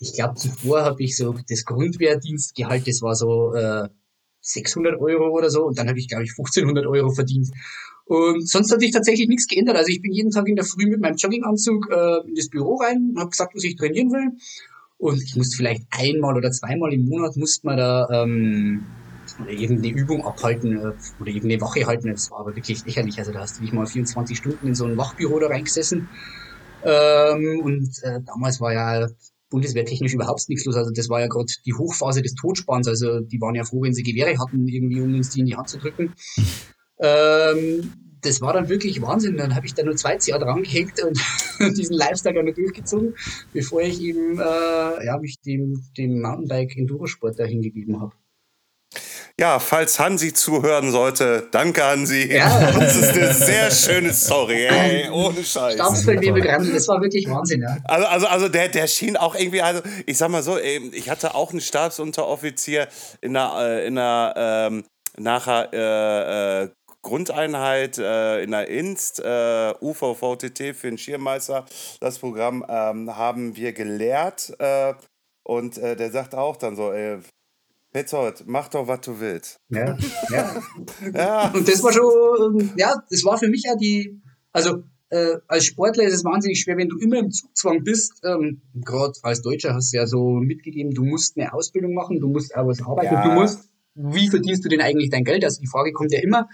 [0.00, 3.88] ich glaube zuvor habe ich so das Grundwehrdienstgehalt, das war so äh,
[4.46, 7.50] 600 Euro oder so und dann habe ich, glaube ich, 1500 Euro verdient.
[8.04, 9.76] Und sonst hat sich tatsächlich nichts geändert.
[9.76, 12.76] Also ich bin jeden Tag in der Früh mit meinem Jogginganzug äh, in das Büro
[12.76, 14.30] rein und habe gesagt, was ich trainieren will.
[14.98, 18.86] Und ich musste vielleicht einmal oder zweimal im Monat musste man da ähm,
[19.48, 22.12] irgendeine Übung abhalten äh, oder irgendeine Wache halten.
[22.12, 23.18] Das war aber wirklich lächerlich.
[23.18, 26.08] Also da hast du dich mal 24 Stunden in so ein Wachbüro da reingesessen.
[26.84, 29.08] Ähm, und äh, damals war ja
[29.50, 30.76] bundeswehrtechnisch überhaupt nichts los.
[30.76, 32.88] Also das war ja gerade die Hochphase des Totspanns.
[32.88, 35.56] Also die waren ja froh, wenn sie Gewehre hatten, irgendwie um uns die in die
[35.56, 36.14] Hand zu drücken.
[36.98, 37.92] Ähm,
[38.22, 39.36] das war dann wirklich Wahnsinn.
[39.36, 41.20] Dann habe ich da nur zwei Jahre dran gehängt und
[41.76, 43.14] diesen Lifestyle dann durchgezogen,
[43.52, 48.14] bevor ich eben äh, ja, mich dem, dem Mountainbike-Enduro-Sport da hingegeben habe.
[49.38, 52.32] Ja, falls Hansi zuhören sollte, danke Hansi.
[52.32, 52.72] Ja.
[52.80, 55.74] Das ist eine sehr schöne Story, ey, ohne Scheiß.
[55.74, 57.76] Stabsfeldwebelgramm, das war wirklich Wahnsinn, ja.
[57.84, 61.34] Also, also, also der, der schien auch irgendwie, also ich sag mal so, ich hatte
[61.34, 62.88] auch einen Stabsunteroffizier
[63.20, 64.84] in der, äh, in der ähm,
[65.18, 66.68] nachher äh, äh,
[67.02, 71.66] Grundeinheit äh, in der Inst, äh, UVVTT für den Schirmmeister,
[72.00, 74.54] das Programm ähm, haben wir gelehrt.
[74.58, 74.94] Äh,
[75.44, 77.18] und äh, der sagt auch dann so, ey,
[77.96, 79.58] Petzold, mach doch, was du willst.
[79.70, 79.96] Ja,
[80.30, 80.62] ja.
[81.14, 81.50] ja.
[81.54, 84.20] Und das war schon, ja, das war für mich ja die,
[84.52, 88.20] also äh, als Sportler ist es wahnsinnig schwer, wenn du immer im Zugzwang bist.
[88.22, 92.28] Ähm, Gerade als Deutscher hast du ja so mitgegeben, du musst eine Ausbildung machen, du
[92.28, 93.28] musst auch was arbeiten, ja.
[93.28, 95.42] du musst, wie verdienst du denn eigentlich dein Geld?
[95.42, 96.50] Also die Frage kommt ja immer,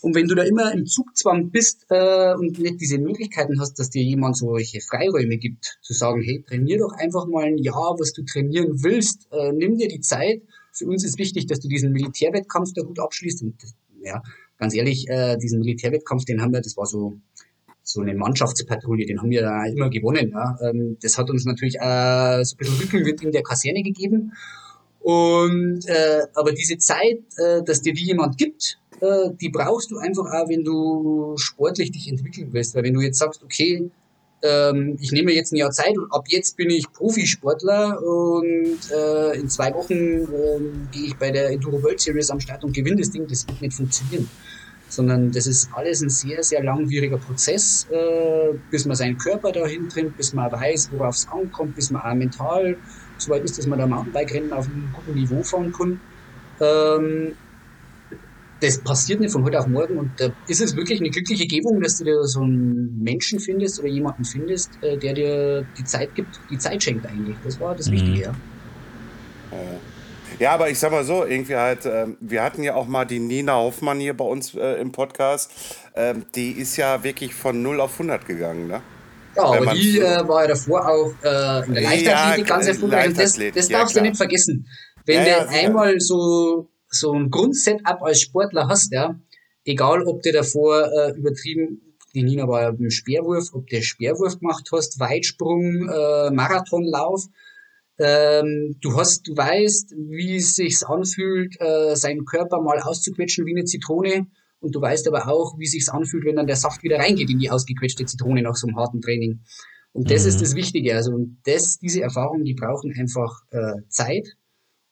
[0.00, 3.90] und wenn du da immer im Zugzwang bist äh, und nicht diese Möglichkeiten hast, dass
[3.90, 8.12] dir jemand solche Freiräume gibt, zu sagen, hey, trainier doch einfach mal ein Jahr, was
[8.12, 10.42] du trainieren willst, äh, nimm dir die Zeit.
[10.74, 13.42] Für uns ist wichtig, dass du diesen Militärwettkampf da gut abschließt.
[13.42, 13.54] Und
[14.02, 14.22] ja,
[14.58, 17.14] ganz ehrlich, äh, diesen Militärwettkampf, den haben wir, das war so
[17.86, 20.30] so eine Mannschaftspatrouille, den haben wir da immer gewonnen.
[20.30, 20.56] Ja.
[20.62, 24.32] Ähm, das hat uns natürlich äh, so ein bisschen Rückenwind in der Kaserne gegeben.
[25.00, 29.98] Und äh, aber diese Zeit, äh, dass dir die jemand gibt, äh, die brauchst du
[29.98, 32.74] einfach auch, wenn du sportlich dich entwickeln willst.
[32.74, 33.90] Weil wenn du jetzt sagst, okay,
[34.44, 39.38] ähm, ich nehme jetzt ein Jahr Zeit und ab jetzt bin ich Profisportler und äh,
[39.38, 40.60] in zwei Wochen äh,
[40.92, 43.62] gehe ich bei der Enduro World Series am Start und gewinne das Ding, das wird
[43.62, 44.28] nicht funktionieren.
[44.90, 49.88] Sondern das ist alles ein sehr, sehr langwieriger Prozess, äh, bis man seinen Körper dahin
[49.88, 52.76] trimmt, bis man weiß, worauf es ankommt, bis man auch mental
[53.16, 56.00] so weit ist, dass man da Mountainbike-Rennen auf einem guten Niveau fahren kann.
[56.60, 57.32] Ähm,
[58.60, 61.80] das passiert nicht von heute auf morgen und da ist es wirklich eine glückliche Gebung,
[61.80, 66.14] dass du dir so einen Menschen findest oder jemanden findest, äh, der dir die Zeit
[66.14, 67.36] gibt, die Zeit schenkt eigentlich.
[67.44, 67.92] Das war das mhm.
[67.92, 68.34] Wichtige, ja.
[70.38, 73.20] Ja, aber ich sag mal so, irgendwie halt, äh, wir hatten ja auch mal die
[73.20, 75.50] Nina Hoffmann hier bei uns äh, im Podcast.
[75.94, 78.82] Ähm, die ist ja wirklich von 0 auf 100 gegangen, ne?
[79.36, 83.08] Ja, aber die äh, war ja davor auch äh, in der Leichtathletik ja, ganz erfolgreich.
[83.08, 84.66] Und das, das darfst ja, du nicht vergessen.
[85.06, 89.18] Wenn ja, du einmal so so ein Grundsetup als Sportler hast, ja,
[89.64, 94.38] egal ob du davor äh, übertrieben, die Nina war ja im Speerwurf, ob du Speerwurf
[94.38, 97.26] gemacht hast, Weitsprung, äh, Marathonlauf,
[97.98, 103.52] ähm, du hast, du weißt, wie es sich anfühlt, äh, seinen Körper mal auszuquetschen wie
[103.52, 104.26] eine Zitrone.
[104.60, 107.30] Und du weißt aber auch, wie es sich anfühlt, wenn dann der Saft wieder reingeht
[107.30, 109.40] in die ausgequetschte Zitrone nach so einem harten Training.
[109.92, 110.28] Und das mhm.
[110.30, 110.96] ist das Wichtige.
[110.96, 114.36] Also das, diese Erfahrungen, die brauchen einfach äh, Zeit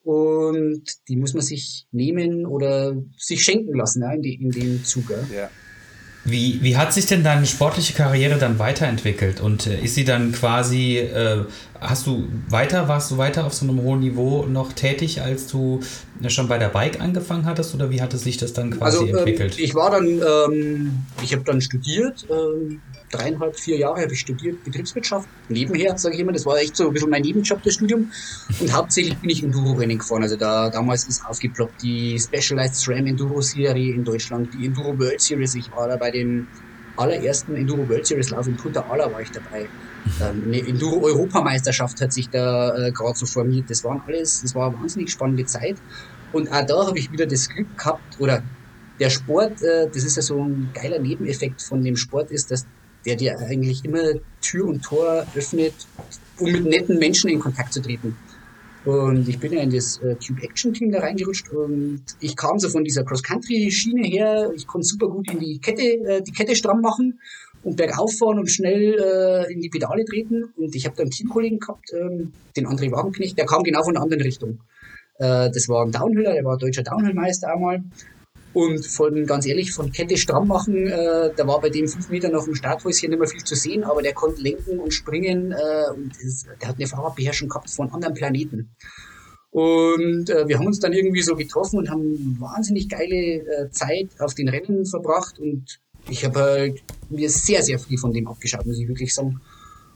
[0.02, 4.84] und die muss man sich nehmen oder sich schenken lassen ja, in, die, in dem
[4.84, 5.26] Zuge.
[5.34, 5.50] Ja.
[6.24, 9.40] Wie, wie hat sich denn deine sportliche Karriere dann weiterentwickelt?
[9.40, 11.44] Und äh, ist sie dann quasi, äh,
[11.82, 15.80] hast du weiter, warst du weiter auf so einem hohen Niveau noch tätig, als du
[16.28, 17.74] schon bei der Bike angefangen hattest?
[17.74, 19.58] Oder wie hat es sich das dann quasi also, ähm, entwickelt?
[19.58, 22.80] ich war dann, ähm, ich habe dann studiert, ähm,
[23.10, 25.28] dreieinhalb, vier Jahre habe ich studiert Betriebswirtschaft.
[25.48, 28.10] Nebenher, sage ich immer, das war echt so ein bisschen mein Nebenjob, das Studium.
[28.60, 30.22] Und hauptsächlich bin ich Enduro-Rennen gefahren.
[30.22, 35.54] Also da damals ist aufgeploppt die Specialized SRAM Enduro-Serie in Deutschland, die Enduro World Series.
[35.54, 36.46] Ich war da bei dem
[36.96, 39.68] allerersten Enduro World Series Lauf in Punta Ala war ich dabei.
[40.20, 43.70] Ähm, eine Enduro-Europameisterschaft hat sich da äh, gerade so formiert.
[43.70, 45.76] Das waren alles, das war eine wahnsinnig spannende Zeit.
[46.32, 48.42] Und auch da habe ich wieder das Glück gehabt, oder
[48.98, 52.66] der Sport, äh, das ist ja so ein geiler Nebeneffekt von dem Sport, ist, dass
[53.04, 54.02] der dir eigentlich immer
[54.40, 55.74] Tür und Tor öffnet,
[56.38, 58.16] um mit netten Menschen in Kontakt zu treten.
[58.84, 62.58] Und ich bin ja in das äh, Cube Action Team da reingerutscht und ich kam
[62.58, 64.50] so von dieser Cross-Country-Schiene her.
[64.56, 67.20] Ich konnte super gut in die Kette, äh, die Kette stramm machen
[67.64, 70.44] und bergauf fahren und schnell äh, in die Pedale treten.
[70.56, 73.94] Und ich habe da einen Teamkollegen gehabt, ähm, den André Wagenknecht, der kam genau von
[73.94, 74.60] der anderen Richtung.
[75.18, 77.82] Äh, das war ein Downhiller, der war deutscher Downhillmeister einmal.
[78.54, 82.28] Und von, ganz ehrlich, von Kette stramm machen, äh, da war bei dem fünf Meter
[82.28, 85.90] nach dem Starthäuschen nicht mehr viel zu sehen, aber der konnte lenken und springen äh,
[85.94, 88.74] und ist, der hat eine Fahrradbeherrschung gehabt von anderen Planeten.
[89.50, 94.08] Und äh, wir haben uns dann irgendwie so getroffen und haben wahnsinnig geile äh, Zeit
[94.18, 95.78] auf den Rennen verbracht und
[96.08, 99.40] ich habe halt mir sehr, sehr viel von dem abgeschaut, muss ich wirklich sagen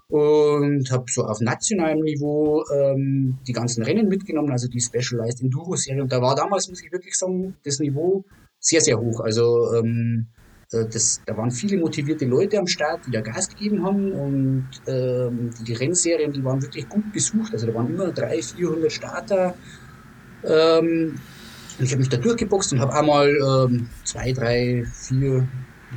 [0.09, 5.74] und habe so auf nationalem Niveau ähm, die ganzen Rennen mitgenommen, also die Specialized Enduro
[5.74, 6.02] Serie.
[6.02, 8.24] Und da war damals, muss ich wirklich sagen, das Niveau
[8.61, 9.20] sehr, sehr hoch.
[9.20, 10.26] Also ähm,
[10.70, 14.68] äh, das, da waren viele motivierte Leute am Start, die da Gas gegeben haben und
[14.86, 17.52] ähm, die Rennserien, die waren wirklich gut besucht.
[17.52, 19.54] Also da waren immer 300, 400 Starter.
[20.44, 21.16] Ähm,
[21.78, 25.46] und ich habe mich da durchgeboxt und habe einmal ähm, zwei, drei, vier,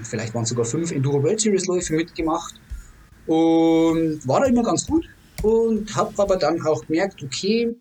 [0.04, 2.56] vielleicht waren es sogar fünf Enduro World Series Läufe mitgemacht
[3.28, 5.06] und war da immer ganz gut
[5.44, 7.76] und habe aber dann auch gemerkt, okay,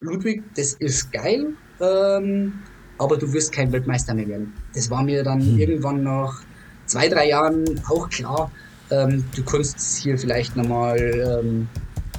[0.00, 2.52] Ludwig, das ist geil, ähm,
[2.98, 4.52] aber du wirst kein Weltmeister mehr werden.
[4.74, 5.58] Das war mir dann hm.
[5.58, 6.42] irgendwann nach
[6.86, 8.50] zwei, drei Jahren auch klar.
[8.90, 11.68] Ähm, du kannst hier vielleicht nochmal, ähm,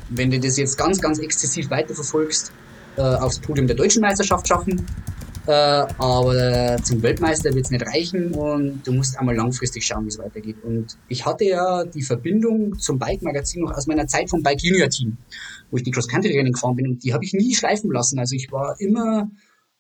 [0.10, 2.52] wenn du das jetzt ganz, ganz exzessiv weiterverfolgst,
[2.98, 4.86] äh, aufs Podium der deutschen Meisterschaft schaffen.
[5.48, 10.10] Äh, aber zum Weltmeister wird es nicht reichen und du musst einmal langfristig schauen, wie
[10.10, 10.58] es weitergeht.
[10.62, 14.90] Und ich hatte ja die Verbindung zum Bike-Magazin noch aus meiner Zeit vom Bike Junior
[14.90, 15.18] Team,
[15.72, 18.20] wo ich die Cross-Country-Rennen gefahren bin und die habe ich nie schleifen lassen.
[18.20, 19.32] Also ich war immer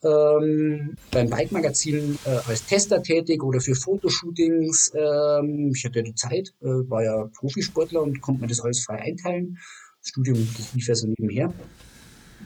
[0.05, 4.93] ähm, beim Bike-Magazin äh, als Tester tätig oder für Fotoshootings.
[4.95, 8.85] Ähm, ich hatte ja die Zeit, äh, war ja Profisportler und konnte mir das alles
[8.85, 9.57] frei einteilen.
[9.99, 11.53] Das Studium, lief ja so nebenher.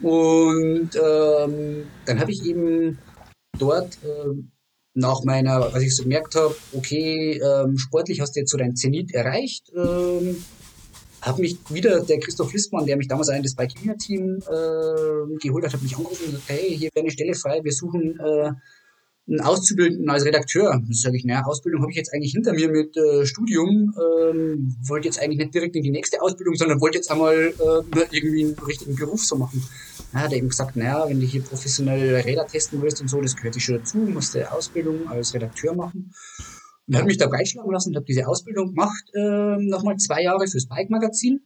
[0.00, 2.98] Und ähm, dann habe ich eben
[3.58, 4.42] dort äh,
[4.94, 8.76] nach meiner, als ich so gemerkt habe, okay, ähm, sportlich hast du jetzt so dein
[8.76, 10.36] Zenit erreicht, ähm,
[11.22, 15.64] habe mich wieder der Christoph Listmann, der mich damals in das Bike Team äh, geholt
[15.64, 18.50] hat, hat mich angerufen und gesagt, hey, hier wäre eine Stelle frei, wir suchen äh,
[19.28, 20.82] einen Auszubildenden als Redakteur.
[20.88, 23.94] Das sage ich, naja, Ausbildung habe ich jetzt eigentlich hinter mir mit äh, Studium.
[23.96, 27.98] Ähm, wollte jetzt eigentlich nicht direkt in die nächste Ausbildung, sondern wollte jetzt einmal äh,
[28.10, 29.62] irgendwie einen richtigen Beruf so machen.
[30.12, 33.20] Ja, hat er eben gesagt, naja, wenn du hier professionell Räder testen willst und so,
[33.20, 36.12] das gehört sich schon dazu, musst du Ausbildung als Redakteur machen.
[36.86, 40.46] Und hat mich da breitschlagen lassen und habe diese Ausbildung gemacht, äh, nochmal zwei Jahre
[40.46, 41.40] fürs Bike-Magazin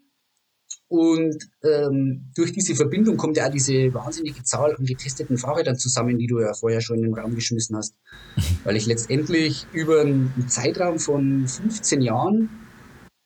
[0.88, 6.16] und ähm, durch diese Verbindung kommt ja auch diese wahnsinnige Zahl an getesteten Fahrrädern zusammen,
[6.16, 7.96] die du ja vorher schon in den Raum geschmissen hast.
[8.64, 12.50] Weil ich letztendlich über einen Zeitraum von 15 Jahren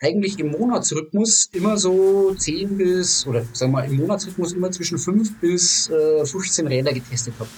[0.00, 4.98] eigentlich im Monatsrhythmus immer so 10 bis, oder sagen wir mal, im Monatsrhythmus immer zwischen
[4.98, 7.50] 5 bis äh, 15 Räder getestet habe.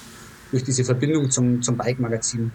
[0.51, 2.53] Durch diese Verbindung zum, zum Bike-Magazin.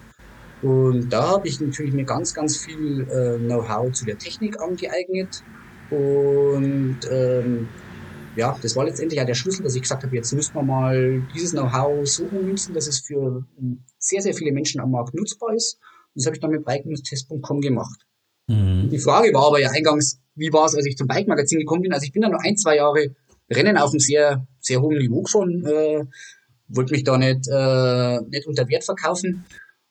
[0.61, 5.43] Und da habe ich natürlich mir ganz, ganz viel äh, Know-how zu der Technik angeeignet,
[5.89, 7.67] und ähm,
[8.35, 11.21] ja, das war letztendlich auch der Schlüssel, dass ich gesagt habe, jetzt müssen wir mal
[11.33, 15.53] dieses Know-how so ummünzen, dass es für ähm, sehr, sehr viele Menschen am Markt nutzbar
[15.53, 15.79] ist.
[16.13, 18.06] Und das habe ich dann mit bike-test.com gemacht.
[18.47, 18.89] Mhm.
[18.89, 21.93] Die Frage war aber ja eingangs, wie war es, als ich zum Bike-Magazin gekommen bin?
[21.93, 23.15] Also ich bin da noch ein, zwei Jahre
[23.49, 26.05] Rennen auf einem sehr, sehr hohen Niveau gefahren, äh,
[26.67, 29.45] wollte mich da nicht, äh, nicht unter Wert verkaufen.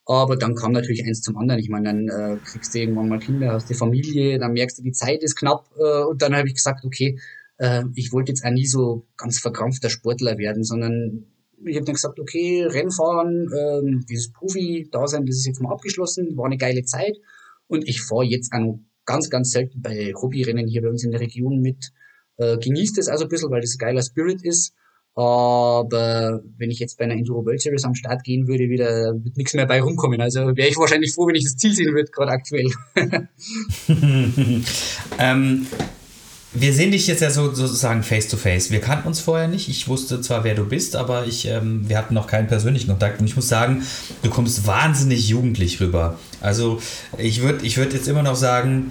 [0.04, 1.58] Aber dann kam natürlich eins zum anderen.
[1.58, 4.82] Ich meine, dann äh, kriegst du irgendwann mal Kinder, hast die Familie, dann merkst du,
[4.82, 5.68] die Zeit ist knapp.
[5.78, 7.18] Äh, und dann habe ich gesagt, okay,
[7.58, 11.26] äh, ich wollte jetzt auch nie so ganz verkrampfter Sportler werden, sondern
[11.64, 16.46] ich habe dann gesagt, okay, Rennfahren, äh, dieses Profi-Dasein, das ist jetzt mal abgeschlossen, war
[16.46, 17.16] eine geile Zeit.
[17.68, 21.20] Und ich fahre jetzt auch ganz, ganz selten bei Hobbyrennen hier bei uns in der
[21.20, 21.92] Region mit.
[22.36, 24.74] Äh, genießt es also ein bisschen, weil das ein geiler Spirit ist.
[25.14, 29.38] Aber wenn ich jetzt bei einer Enduro World Series am Start gehen würde, wieder wird
[29.38, 30.20] nichts mehr bei rumkommen.
[30.20, 32.70] Also wäre ich wahrscheinlich froh, wenn ich das Ziel sehen würde, gerade aktuell.
[35.18, 35.66] ähm,
[36.52, 38.70] wir sehen dich jetzt ja so, sozusagen face to face.
[38.70, 39.68] Wir kannten uns vorher nicht.
[39.68, 43.20] Ich wusste zwar, wer du bist, aber ich, ähm, wir hatten noch keinen persönlichen Kontakt.
[43.20, 43.82] Und ich muss sagen,
[44.22, 46.18] du kommst wahnsinnig jugendlich rüber.
[46.40, 46.80] Also
[47.18, 48.90] ich würde ich würd jetzt immer noch sagen,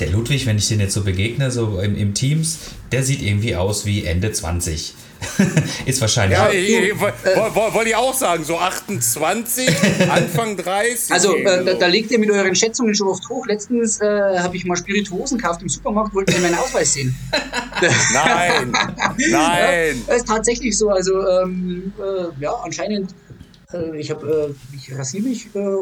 [0.00, 2.58] der Ludwig, wenn ich den jetzt so begegne, so im, im Teams,
[2.92, 4.94] der sieht irgendwie aus wie Ende 20.
[5.86, 6.38] ist wahrscheinlich.
[6.38, 9.68] Ja, ich, ich, wollte ich auch sagen, so 28,
[10.10, 11.12] Anfang 30.
[11.12, 13.46] Also, äh, da, da, legt ihr mit euren Schätzungen schon oft hoch.
[13.46, 17.14] Letztens äh, habe ich mal Spirituosen gekauft im Supermarkt, wollte ihr meinen Ausweis sehen.
[18.12, 18.72] nein,
[19.30, 19.96] nein.
[19.98, 20.88] Ja, das ist tatsächlich so.
[20.90, 23.14] Also, ähm, äh, ja, anscheinend
[23.74, 25.76] Äh, ich habe, äh, ich rasiere mich äh,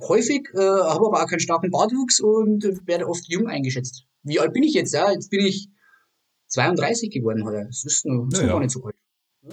[0.00, 4.04] häufig, äh, habe aber auch keinen starken Bartwuchs und werde oft jung eingeschätzt.
[4.22, 4.94] Wie alt bin ich jetzt?
[4.94, 5.68] Ja, jetzt bin ich
[6.48, 7.64] 32 geworden heuer.
[7.64, 8.52] Das ist noch, das Ja, ist ja.
[8.54, 8.94] gar nicht so alt.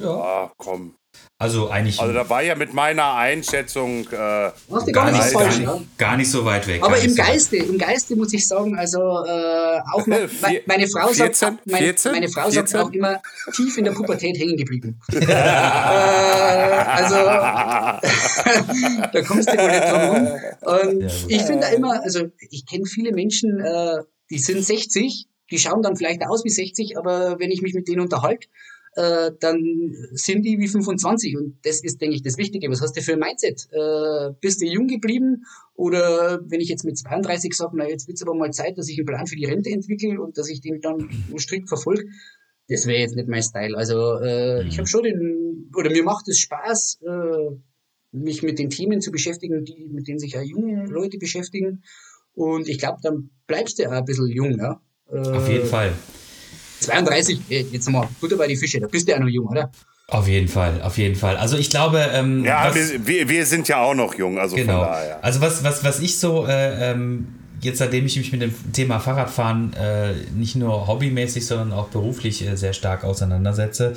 [0.03, 0.95] Ah, komm.
[1.37, 5.33] Also eigentlich Also da war ja mit meiner Einschätzung äh, Machst du gar, gar nicht
[5.33, 5.81] gar, nicht, ja.
[5.97, 6.81] gar nicht so weit weg.
[6.81, 7.27] Aber im nicht so weit.
[7.27, 11.59] Geiste, im Geiste muss ich sagen, also äh, auch Vier- meine Frau sagt, 14?
[11.65, 12.11] meine, 14?
[12.13, 12.79] meine Frau sagt 14?
[12.79, 13.21] auch immer
[13.53, 15.01] tief in der Pubertät hängen geblieben.
[15.11, 17.15] äh, also
[19.11, 20.27] da kommst du wohl nicht drum rum.
[20.61, 25.27] Und Ja, ich finde da immer, also ich kenne viele Menschen, äh, die sind 60,
[25.51, 28.47] die schauen dann vielleicht aus wie 60, aber wenn ich mich mit denen unterhalte,
[28.95, 32.69] äh, dann sind die wie 25 und das ist, denke ich, das Wichtige.
[32.69, 33.69] Was hast du für ein Mindset?
[33.71, 35.45] Äh, bist du jung geblieben
[35.75, 38.97] oder wenn ich jetzt mit 32 sage, na jetzt wird's aber mal Zeit, dass ich
[38.97, 42.05] einen Plan für die Rente entwickle und dass ich den dann strikt verfolge,
[42.67, 43.77] das wäre jetzt nicht mein Style.
[43.77, 46.99] Also äh, ich habe schon den, oder mir macht es Spaß,
[48.11, 51.83] mich mit den Themen zu beschäftigen, die, mit denen sich ja junge Leute beschäftigen.
[52.33, 54.81] Und ich glaube, dann bleibst du auch ein bisschen jung, ja.
[55.13, 55.91] Äh, Auf jeden Fall.
[56.81, 59.71] 32, äh, jetzt mal Butter bei die Fische, da bist du ja noch jung, oder?
[60.07, 61.37] Auf jeden Fall, auf jeden Fall.
[61.37, 64.55] Also ich glaube, ähm, Ja, was- wir, wir, wir sind ja auch noch jung, also
[64.55, 64.79] Genau.
[64.79, 65.23] von daher.
[65.23, 67.27] Also was, was, was ich so, äh, ähm,
[67.61, 72.45] jetzt seitdem ich mich mit dem Thema Fahrradfahren äh, nicht nur hobbymäßig, sondern auch beruflich
[72.45, 73.93] äh, sehr stark auseinandersetze,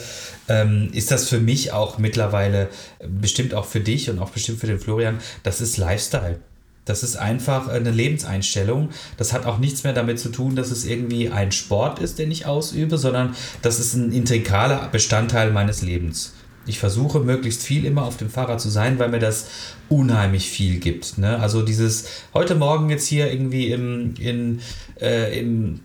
[0.49, 4.61] ähm, ist das für mich auch mittlerweile, äh, bestimmt auch für dich und auch bestimmt
[4.61, 6.39] für den Florian, das ist Lifestyle.
[6.85, 8.91] Das ist einfach eine Lebenseinstellung.
[9.16, 12.30] Das hat auch nichts mehr damit zu tun, dass es irgendwie ein Sport ist, den
[12.30, 16.35] ich ausübe, sondern das ist ein integraler Bestandteil meines Lebens.
[16.66, 19.49] Ich versuche möglichst viel immer auf dem Fahrrad zu sein, weil mir das
[19.89, 21.18] unheimlich viel gibt.
[21.18, 21.39] Ne?
[21.39, 24.61] Also dieses heute Morgen jetzt hier irgendwie im, in,
[25.01, 25.80] äh, im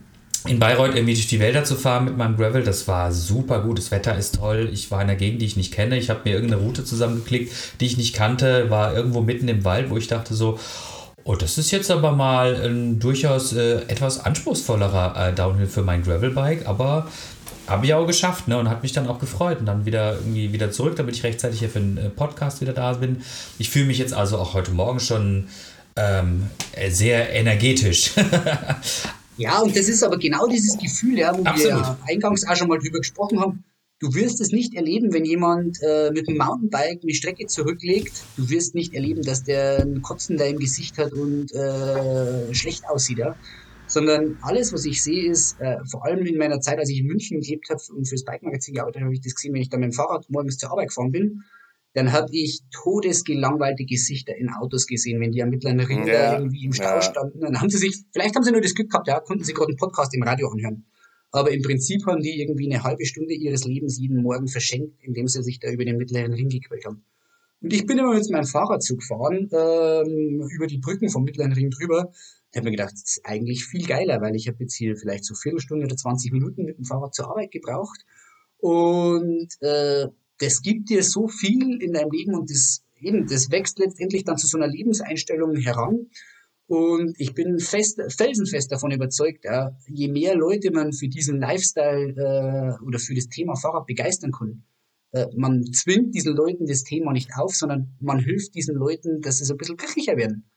[0.48, 3.78] in Bayreuth irgendwie durch die Wälder zu fahren mit meinem Gravel, das war super gut.
[3.78, 4.70] Das Wetter ist toll.
[4.72, 5.98] Ich war in einer Gegend, die ich nicht kenne.
[5.98, 9.90] Ich habe mir irgendeine Route zusammengeklickt, die ich nicht kannte, war irgendwo mitten im Wald,
[9.90, 10.58] wo ich dachte so,
[11.30, 16.02] oh, das ist jetzt aber mal ein durchaus äh, etwas anspruchsvollerer äh, Downhill für mein
[16.02, 17.08] Gravelbike, aber
[17.68, 20.54] habe ich auch geschafft ne, und hat mich dann auch gefreut und dann wieder irgendwie
[20.54, 23.22] wieder zurück, damit ich rechtzeitig hier für den äh, Podcast wieder da bin.
[23.60, 25.50] Ich fühle mich jetzt also auch heute Morgen schon
[25.96, 28.12] ähm, äh, sehr energetisch.
[29.40, 31.64] Ja, und das ist aber genau dieses Gefühl, ja, wo Absolut.
[31.64, 33.64] wir ja eingangs auch schon mal drüber gesprochen haben.
[34.00, 38.24] Du wirst es nicht erleben, wenn jemand äh, mit dem Mountainbike eine Strecke zurücklegt.
[38.38, 42.88] Du wirst nicht erleben, dass der einen Kotzen da im Gesicht hat und äh, schlecht
[42.88, 43.36] aussieht, ja.
[43.88, 47.08] Sondern alles, was ich sehe, ist, äh, vor allem in meiner Zeit, als ich in
[47.08, 49.82] München gelebt habe und fürs Bike-Magazin gearbeitet habe, habe ich das gesehen, wenn ich dann
[49.82, 51.42] mit dem Fahrrad morgens zur Arbeit gefahren bin,
[51.94, 56.38] dann habe ich todesgelangweilte Gesichter in Autos gesehen, wenn die am mittleren Ring da Ja,
[56.38, 57.02] irgendwie im Stau ja.
[57.02, 57.42] standen.
[57.42, 59.70] Dann haben sie sich, vielleicht haben sie nur das Glück gehabt, ja, konnten sie gerade
[59.70, 60.86] einen Podcast im Radio anhören.
[61.32, 65.28] Aber im Prinzip haben die irgendwie eine halbe Stunde ihres Lebens jeden Morgen verschenkt, indem
[65.28, 67.04] sie sich da über den mittleren Ring gequält haben.
[67.62, 71.70] Und ich bin immer mit meinem Fahrradzug gefahren, ähm, über die Brücken vom mittleren Ring
[71.70, 72.12] drüber.
[72.52, 75.26] Ich habe mir gedacht, das ist eigentlich viel geiler, weil ich habe jetzt hier vielleicht
[75.26, 78.06] so Viertelstunde oder 20 Minuten mit dem Fahrrad zur Arbeit gebraucht.
[78.58, 80.08] Und äh,
[80.40, 84.38] das gibt dir so viel in deinem Leben und das eben, das wächst letztendlich dann
[84.38, 86.08] zu so einer Lebenseinstellung heran.
[86.70, 92.14] Und ich bin fest, felsenfest davon überzeugt, ja, je mehr Leute man für diesen Lifestyle
[92.14, 94.64] äh, oder für das Thema Fahrrad begeistern kann,
[95.12, 99.40] äh, man zwingt diesen Leuten das Thema nicht auf, sondern man hilft diesen Leuten, dass
[99.40, 100.48] sie so ein bisschen glücklicher werden.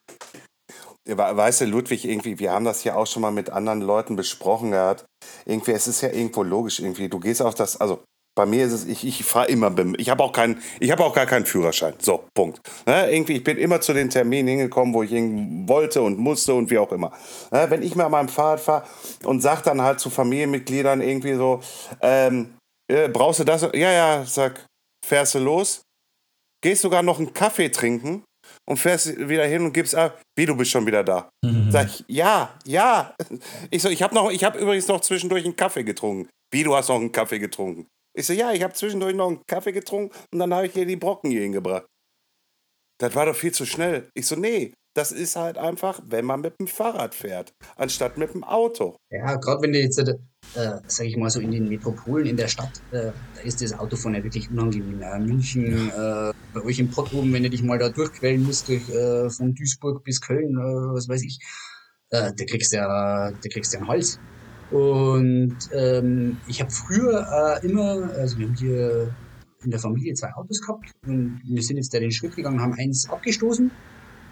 [1.07, 4.73] Weißt du, Ludwig, irgendwie, wir haben das ja auch schon mal mit anderen Leuten besprochen
[4.73, 5.07] gehabt.
[5.47, 7.09] Irgendwie, es ist ja irgendwo logisch, irgendwie.
[7.09, 8.05] Du gehst auf das, also
[8.35, 9.95] bei mir ist es, ich, ich fahre immer, BIM.
[9.99, 10.33] ich habe auch
[10.81, 11.95] ich habe auch gar keinen Führerschein.
[11.99, 12.61] So, Punkt.
[12.87, 13.11] Ne?
[13.11, 16.71] Irgendwie, ich bin immer zu den Terminen hingekommen, wo ich hin wollte und musste und
[16.71, 17.13] wie auch immer.
[17.51, 17.67] Ne?
[17.69, 18.85] Wenn ich mal an meinem Fahrrad fahre
[19.25, 21.61] und sag dann halt zu Familienmitgliedern irgendwie so,
[22.01, 22.55] ähm,
[22.91, 23.63] äh, brauchst du das?
[23.75, 24.65] Ja, ja, sag,
[25.05, 25.83] fährst du los?
[26.63, 28.25] Gehst sogar noch einen Kaffee trinken
[28.69, 31.29] und fährst wieder hin und gibst ab, wie du bist schon wieder da.
[31.71, 33.15] Sag ich, ja, ja.
[33.71, 36.29] Ich so, ich habe noch, ich habe übrigens noch zwischendurch einen Kaffee getrunken.
[36.53, 37.87] Wie du hast noch einen Kaffee getrunken?
[38.15, 40.85] Ich so, ja, ich habe zwischendurch noch einen Kaffee getrunken und dann habe ich dir
[40.85, 41.87] die Brocken hier hingebracht.
[42.99, 44.09] Das war doch viel zu schnell.
[44.15, 48.35] Ich so, nee, das ist halt einfach, wenn man mit dem Fahrrad fährt, anstatt mit
[48.35, 48.97] dem Auto.
[49.11, 50.15] Ja, gerade wenn du jetzt, äh,
[50.87, 54.15] sag ich mal so, in den Metropolen in der Stadt, äh, da ist das Autofahren
[54.15, 55.01] ja wirklich unangenehm.
[55.01, 55.19] Ja.
[55.19, 58.89] München, äh, bei euch im Pott oben, wenn du dich mal da durchquellen musst, durch,
[58.91, 61.41] äh, von Duisburg bis Köln, äh, was weiß ich,
[62.11, 64.21] äh, da kriegst du ja, da kriegst du ja einen Hals.
[64.73, 69.15] Und ähm, ich habe früher äh, immer, also wir haben hier
[69.63, 72.73] in der Familie zwei Autos gehabt und wir sind jetzt da den Schritt gegangen, haben
[72.73, 73.71] eins abgestoßen,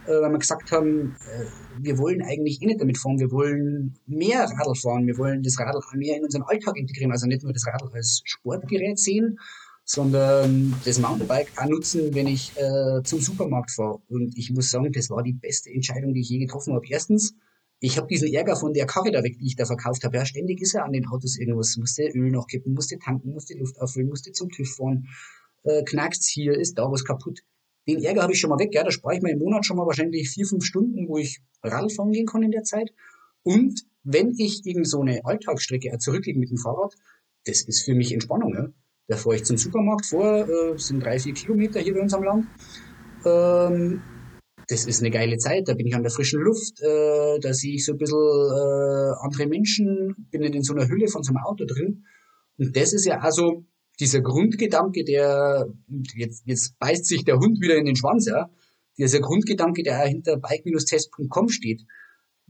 [0.06, 1.44] äh, weil wir gesagt haben, äh,
[1.78, 5.58] wir wollen eigentlich eh nicht damit fahren, wir wollen mehr Radl fahren, wir wollen das
[5.58, 9.38] Radl mehr in unseren Alltag integrieren, also nicht nur das Radl als Sportgerät sehen,
[9.84, 14.00] sondern das Mountainbike auch nutzen, wenn ich äh, zum Supermarkt fahre.
[14.08, 16.86] Und ich muss sagen, das war die beste Entscheidung, die ich je getroffen habe.
[16.88, 17.34] Erstens,
[17.80, 20.16] ich habe diesen Ärger von der Karre da weg, die ich da verkauft habe.
[20.16, 21.76] Ja, ständig ist ja an den Autos irgendwas.
[21.78, 25.08] Musste Öl nachkippen, musste tanken, musste Luft auffüllen, musste zum TÜV fahren.
[25.64, 27.40] Äh, knackst's hier, ist da was kaputt.
[27.88, 28.74] Den Ärger habe ich schon mal weg.
[28.74, 31.40] Ja, da spare ich mir im Monat schon mal wahrscheinlich vier, fünf Stunden, wo ich
[31.62, 32.92] Radl fahren gehen kann in der Zeit.
[33.42, 36.94] Und wenn ich irgend so eine Alltagsstrecke zurücklege mit dem Fahrrad,
[37.46, 38.54] das ist für mich Entspannung.
[38.54, 38.68] Ja.
[39.08, 42.22] Da fahre ich zum Supermarkt vor, äh, sind drei, vier Kilometer hier bei uns am
[42.22, 42.46] Land.
[43.24, 44.02] Ähm,
[44.70, 47.74] das ist eine geile Zeit, da bin ich an der frischen Luft, äh, da sehe
[47.74, 51.44] ich so ein bisschen äh, andere Menschen, bin in so einer Hülle von so einem
[51.44, 52.04] Auto drin.
[52.56, 53.64] Und das ist ja also
[53.98, 55.66] dieser Grundgedanke, der,
[56.14, 58.48] jetzt, jetzt beißt sich der Hund wieder in den Schwanz, ja,
[58.96, 61.82] dieser Grundgedanke, der hinter bike-test.com steht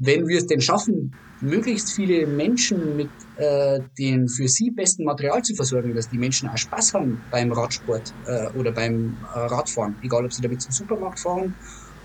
[0.02, 5.42] wenn wir es denn schaffen, möglichst viele Menschen mit äh, dem für sie besten Material
[5.42, 9.96] zu versorgen, dass die Menschen auch Spaß haben beim Radsport äh, oder beim äh, Radfahren,
[10.02, 11.54] egal ob sie damit zum Supermarkt fahren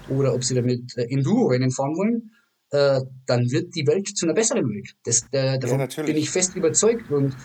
[0.10, 2.32] oder ob sie damit äh, Enduro-Rennen fahren wollen,
[2.72, 4.96] äh, dann wird die Welt zu einer besseren Welt.
[5.04, 7.36] Das, äh, davon ja, bin ich fest überzeugt und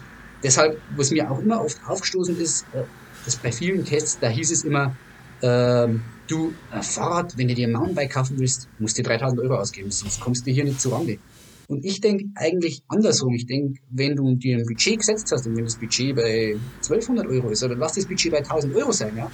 [0.42, 2.82] deshalb, was mir auch immer oft aufgestoßen ist, äh,
[3.24, 4.96] dass bei vielen Tests, da hieß es immer,
[5.42, 9.56] ähm, du, ein Fahrrad, wenn du dir ein Mountainbike kaufen willst, musst du 3000 Euro
[9.56, 11.18] ausgeben, sonst kommst du hier nicht zu Rande.
[11.70, 13.32] Und ich denke eigentlich andersrum.
[13.34, 17.26] Ich denke, wenn du dir ein Budget gesetzt hast und wenn das Budget bei 1200
[17.28, 19.30] Euro ist oder lass das Budget bei 1000 Euro sein, ja,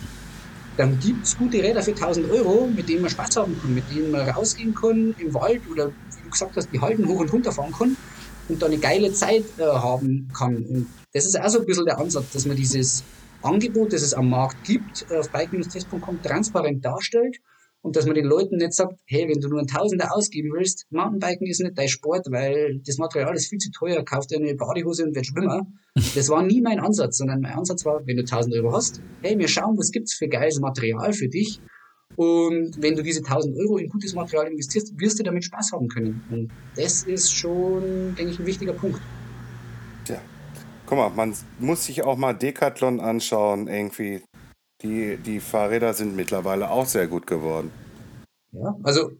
[0.76, 4.10] dann gibt's gute Räder für 1000 Euro, mit denen man Spaß haben kann, mit denen
[4.10, 7.52] man rausgehen kann im Wald oder wie du gesagt hast, die Halden hoch und runter
[7.52, 7.96] fahren kann
[8.48, 10.56] und da eine geile Zeit äh, haben kann.
[10.56, 13.04] Und das ist auch so ein bisschen der Ansatz, dass man dieses
[13.42, 17.38] Angebot, das es am Markt gibt, auf bike-test.com transparent darstellt
[17.82, 20.86] und dass man den Leuten nicht sagt, hey, wenn du nur ein Tausender ausgeben willst,
[20.90, 24.54] Mountainbiken ist nicht dein Sport, weil das Material ist viel zu teuer, kauf dir eine
[24.54, 25.66] Badehose und werd Schwimmer.
[26.14, 29.38] Das war nie mein Ansatz, sondern mein Ansatz war, wenn du 1000 Euro hast, hey,
[29.38, 31.58] wir schauen, was gibt's für geiles Material für dich
[32.16, 35.88] und wenn du diese 1000 Euro in gutes Material investierst, wirst du damit Spaß haben
[35.88, 36.22] können.
[36.30, 39.00] Und das ist schon, denke ich, ein wichtiger Punkt.
[40.08, 40.20] Ja,
[40.86, 44.22] Guck mal, man muss sich auch mal Decathlon anschauen, irgendwie.
[44.86, 47.70] Die, die Fahrräder sind mittlerweile auch sehr gut geworden.
[48.52, 49.10] Ja, also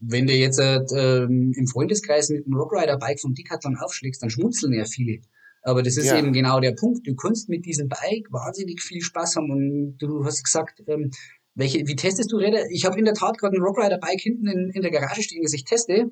[0.00, 4.84] wenn du jetzt äh, im Freundeskreis mit einem Rockrider-Bike vom Decathlon aufschlägst, dann schmunzeln ja
[4.84, 5.20] viele.
[5.62, 6.18] Aber das ist ja.
[6.18, 7.06] eben genau der Punkt.
[7.06, 9.50] Du kannst mit diesem Bike wahnsinnig viel Spaß haben.
[9.50, 11.12] Und du hast gesagt, ähm,
[11.54, 12.68] welche, wie testest du Räder?
[12.70, 15.52] Ich habe in der Tat gerade ein Rockrider-Bike hinten in, in der Garage stehen, das
[15.52, 16.08] ich teste.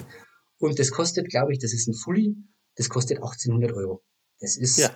[0.59, 2.37] Und das kostet, glaube ich, das ist ein Fully,
[2.77, 4.03] das kostet 1800 Euro.
[4.39, 4.91] Das ist ja.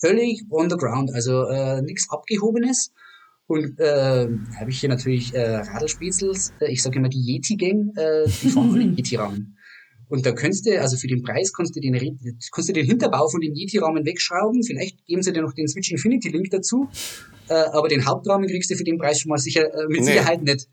[0.00, 2.92] völlig on the ground, also äh, nichts Abgehobenes.
[3.50, 4.28] Und äh,
[4.60, 8.70] habe ich hier natürlich äh, Radlspitzels, äh, ich sage immer die Yeti-Gang, äh, die fahren
[8.72, 9.56] alle Yeti-Rahmen.
[10.08, 11.98] Und da könntest du, also für den Preis kannst du den,
[12.52, 14.62] kannst du den Hinterbau von dem Yeti-Rahmen wegschrauben.
[14.62, 16.88] Vielleicht geben sie dir noch den Switch Infinity Link dazu.
[17.48, 20.06] Äh, aber den Hauptrahmen kriegst du für den Preis schon mal sicher, äh, mit nee.
[20.06, 20.68] Sicherheit nicht.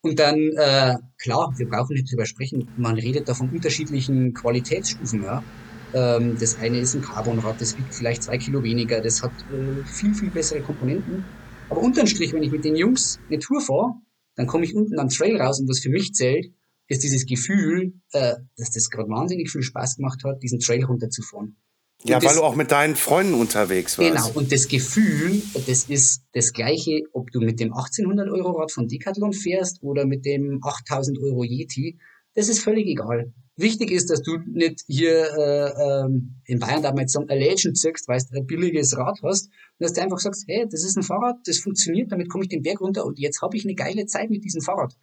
[0.00, 2.68] Und dann, äh, klar, wir brauchen nicht drüber sprechen.
[2.78, 5.44] Man redet da von unterschiedlichen Qualitätsstufen, ja.
[5.92, 9.86] Ähm, das eine ist ein Carbonrad, das wiegt vielleicht zwei Kilo weniger, das hat äh,
[9.86, 11.22] viel, viel bessere Komponenten.
[11.68, 13.94] Aber unterm Strich, wenn ich mit den Jungs eine Tour fahre,
[14.36, 16.52] dann komme ich unten am Trail raus und was für mich zählt,
[16.88, 21.56] ist dieses Gefühl, äh, dass das gerade wahnsinnig viel Spaß gemacht hat, diesen Trail runterzufahren.
[22.02, 24.10] Und ja, das, weil du auch mit deinen Freunden unterwegs warst.
[24.10, 28.72] Genau, und das Gefühl, das ist das gleiche, ob du mit dem 1800 Euro Rad
[28.72, 31.98] von Decathlon fährst oder mit dem 8000 Euro Yeti,
[32.34, 33.32] das ist völlig egal.
[33.56, 37.38] Wichtig ist, dass du nicht hier äh, ähm, in Bayern darf man jetzt sagen, ein
[37.38, 40.84] Legend zirkst, weil du ein billiges Rad hast, und dass du einfach sagst, hey, das
[40.84, 43.64] ist ein Fahrrad, das funktioniert, damit komme ich den Berg runter und jetzt habe ich
[43.64, 44.94] eine geile Zeit mit diesem Fahrrad.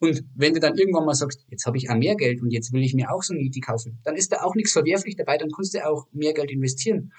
[0.00, 2.72] Und wenn du dann irgendwann mal sagst, jetzt habe ich auch mehr Geld und jetzt
[2.72, 5.38] will ich mir auch so ein Yeti kaufen, dann ist da auch nichts verwerflich dabei,
[5.38, 7.12] dann kannst du auch mehr Geld investieren.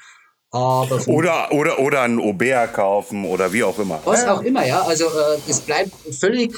[0.52, 4.00] Aber oder, oder, oder ein Aubert kaufen oder wie auch immer.
[4.06, 4.84] Was auch immer, ja.
[4.84, 6.54] Also äh, das bleibt völlig,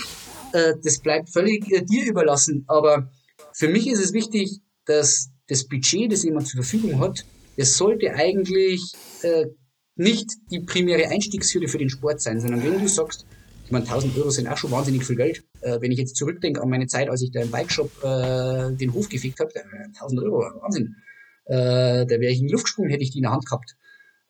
[0.53, 2.65] äh, das bleibt völlig äh, dir überlassen.
[2.67, 3.09] Aber
[3.58, 7.26] für mich ist es wichtig, dass das Budget, das jemand zur Verfügung hat,
[7.58, 8.93] das sollte eigentlich
[9.24, 9.47] äh,
[9.95, 13.26] nicht die primäre Einstiegshürde für den Sport sein, sondern wenn du sagst,
[13.66, 15.43] ich meine, 1000 Euro sind auch schon wahnsinnig viel Geld.
[15.62, 18.93] Äh, wenn ich jetzt zurückdenke an meine Zeit, als ich da im Bikeshop äh, den
[18.93, 19.51] Hof gefegt habe,
[19.88, 20.95] 1000 Euro, Wahnsinn.
[21.45, 23.76] Äh, da wäre ich in die Luft gesprungen, hätte ich die in der Hand gehabt.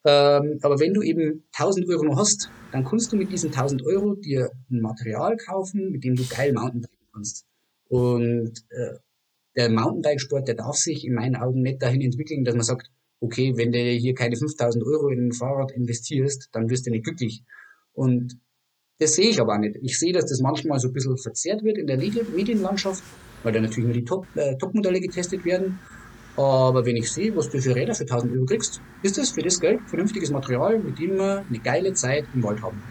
[0.05, 3.85] Ähm, aber wenn du eben 1000 Euro noch hast, dann kannst du mit diesen 1000
[3.85, 7.45] Euro dir ein Material kaufen, mit dem du geil Mountainbiken kannst.
[7.89, 8.95] Und äh,
[9.57, 13.53] der Mountainbikesport, der darf sich in meinen Augen nicht dahin entwickeln, dass man sagt, okay,
[13.55, 17.43] wenn du hier keine 5000 Euro in ein Fahrrad investierst, dann wirst du nicht glücklich.
[17.93, 18.39] Und
[18.99, 19.77] das sehe ich aber auch nicht.
[19.81, 23.03] Ich sehe, dass das manchmal so ein bisschen verzerrt wird in der Medienlandschaft,
[23.43, 25.79] weil da natürlich nur die Top, äh, Top-Modelle getestet werden.
[26.35, 29.41] Aber wenn ich sehe, was du für Räder für 1000 Euro kriegst, ist das für
[29.41, 32.81] das Geld vernünftiges Material, mit dem wir eine geile Zeit im Wald haben.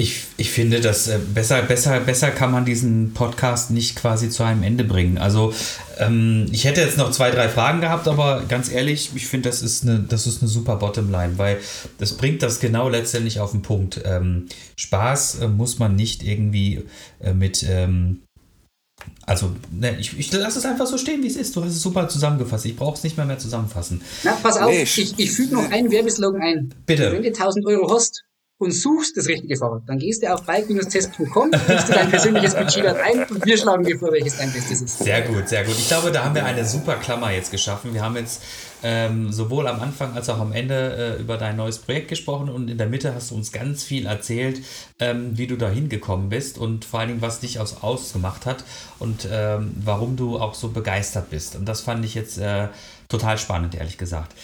[0.00, 4.42] Ich, ich finde, dass äh, besser, besser, besser kann man diesen Podcast nicht quasi zu
[4.42, 5.18] einem Ende bringen.
[5.18, 5.52] Also
[5.98, 9.60] ähm, ich hätte jetzt noch zwei, drei Fragen gehabt, aber ganz ehrlich, ich finde, das
[9.60, 11.58] ist eine, das ist eine super Bottomline, weil
[11.98, 14.00] das bringt das genau letztendlich auf den Punkt.
[14.06, 14.46] Ähm,
[14.76, 16.82] Spaß äh, muss man nicht irgendwie
[17.22, 18.22] äh, mit ähm,
[19.26, 21.54] also, ne, ich, ich lasse es einfach so stehen, wie es ist.
[21.54, 22.64] Du hast es super zusammengefasst.
[22.64, 24.00] Ich brauche es nicht mehr mehr zusammenfassen.
[24.24, 26.74] Na, pass auf, nee, ich, ich füge noch einen Werbeslogan ein.
[26.86, 27.12] Bitte.
[27.12, 28.24] Wenn du 1000 Euro hast,
[28.60, 32.84] und suchst das richtige Fahrrad, dann gehst du auf bike-test.com, gibst du dein persönliches Budget
[32.84, 34.98] dort ein und wir schlagen dir vor, welches dein bestes ist.
[34.98, 35.74] Sehr gut, sehr gut.
[35.78, 37.94] Ich glaube, da haben wir eine super Klammer jetzt geschaffen.
[37.94, 38.42] Wir haben jetzt
[38.82, 42.68] ähm, sowohl am Anfang als auch am Ende äh, über dein neues Projekt gesprochen und
[42.68, 44.60] in der Mitte hast du uns ganz viel erzählt,
[44.98, 48.64] ähm, wie du da hingekommen bist und vor allen Dingen, was dich aus ausgemacht hat
[48.98, 51.56] und ähm, warum du auch so begeistert bist.
[51.56, 52.68] Und das fand ich jetzt äh,
[53.08, 54.34] total spannend, ehrlich gesagt.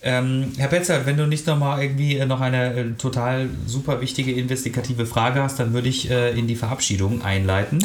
[0.00, 4.32] Ähm, Herr Betzer, wenn du nicht nochmal irgendwie äh, noch eine äh, total super wichtige
[4.32, 7.84] investigative Frage hast, dann würde ich äh, in die Verabschiedung einleiten.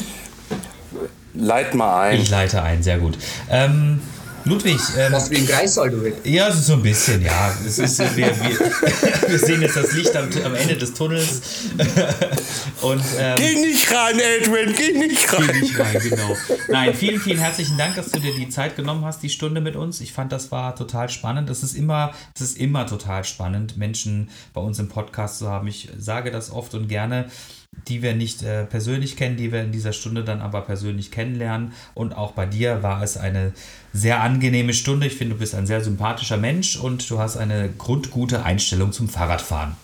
[1.34, 2.20] Leit mal ein.
[2.20, 3.18] Ich leite ein, sehr gut.
[3.50, 4.00] Ähm,
[4.46, 4.80] Ludwig.
[4.98, 7.54] Ähm, Was wie ein Kreissaal, du Ja, so ein bisschen, ja.
[7.66, 8.60] Es ist, wir, wir,
[9.30, 11.42] wir sehen jetzt das Licht am, am Ende des Tunnels.
[12.82, 15.50] Und, ähm, geh nicht rein, Edwin, geh nicht rein.
[15.52, 16.36] Geh nicht rein, genau.
[16.68, 19.76] Nein, vielen, vielen herzlichen Dank, dass du dir die Zeit genommen hast, die Stunde mit
[19.76, 20.02] uns.
[20.02, 21.50] Ich fand, das war total spannend.
[21.50, 25.68] Es ist immer, es ist immer total spannend, Menschen bei uns im Podcast zu haben.
[25.68, 27.30] Ich sage das oft und gerne
[27.88, 31.74] die wir nicht äh, persönlich kennen, die wir in dieser Stunde dann aber persönlich kennenlernen.
[31.94, 33.54] Und auch bei dir war es eine
[33.94, 35.08] sehr angenehme Stunde.
[35.08, 39.10] Ich finde, du bist ein sehr sympathischer Mensch und du hast eine grundgute Einstellung zum
[39.10, 39.76] Fahrradfahren.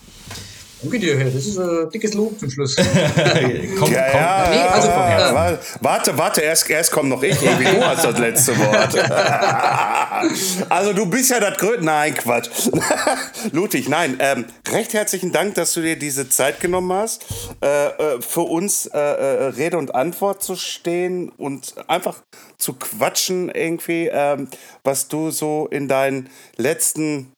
[0.82, 1.30] Danke dir, Herr.
[1.30, 2.76] Das ist ein dickes Lob zum Schluss.
[2.78, 3.92] komm, ja, komm.
[3.92, 7.38] Ja, nee, also, ja, warte, warte, erst, erst kommt noch ich.
[7.38, 8.96] Du hast das letzte Wort.
[10.70, 11.84] also du bist ja das Größte.
[11.84, 12.50] Nein, Quatsch.
[13.52, 14.18] Ludwig, nein.
[14.20, 17.26] Ähm, recht herzlichen Dank, dass du dir diese Zeit genommen hast,
[17.62, 22.22] äh, äh für uns äh, äh, Rede und Antwort zu stehen und einfach
[22.58, 24.48] zu quatschen irgendwie, ähm,
[24.86, 27.34] was du so in deinen letzten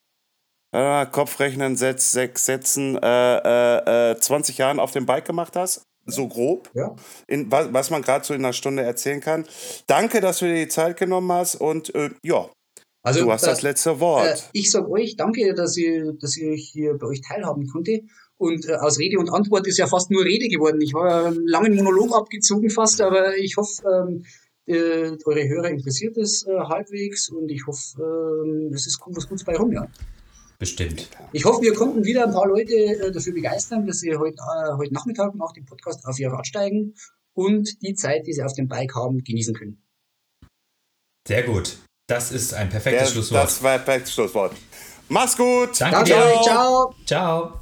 [0.72, 5.82] äh, Kopfrechnen, Setz, sechs Sätzen, äh, äh, 20 Jahren auf dem Bike gemacht hast.
[6.04, 6.96] So grob, ja.
[7.28, 9.46] in, was, was man gerade so in einer Stunde erzählen kann.
[9.86, 12.48] Danke, dass du dir die Zeit genommen hast und äh, ja,
[13.04, 14.26] also, du hast da, das letzte Wort.
[14.26, 18.00] Äh, ich sage euch danke, dass ich, dass ich hier bei euch teilhaben konnte.
[18.36, 20.80] Und äh, aus Rede und Antwort ist ja fast nur Rede geworden.
[20.80, 24.24] Ich habe einen langen Monolog abgezogen fast, aber ich hoffe, ähm,
[24.66, 29.28] äh, eure Hörer interessiert es äh, halbwegs und ich hoffe, äh, es ist, kommt was
[29.28, 29.86] Gutes bei rum, ja.
[30.62, 31.08] Bestimmt.
[31.32, 34.76] Ich hoffe, wir konnten wieder ein paar Leute äh, dafür begeistern, dass sie heute, äh,
[34.76, 36.94] heute Nachmittag nach dem Podcast auf ihr Rad steigen
[37.34, 39.82] und die Zeit, die sie auf dem Bike haben, genießen können.
[41.26, 41.78] Sehr gut.
[42.06, 43.42] Das ist ein perfektes Der, Schlusswort.
[43.42, 44.54] Das war ein perfektes Schlusswort.
[45.08, 45.80] Mach's gut.
[45.80, 46.42] Danke, Danke dir.
[46.44, 46.94] Ciao.
[47.06, 47.61] Ciao.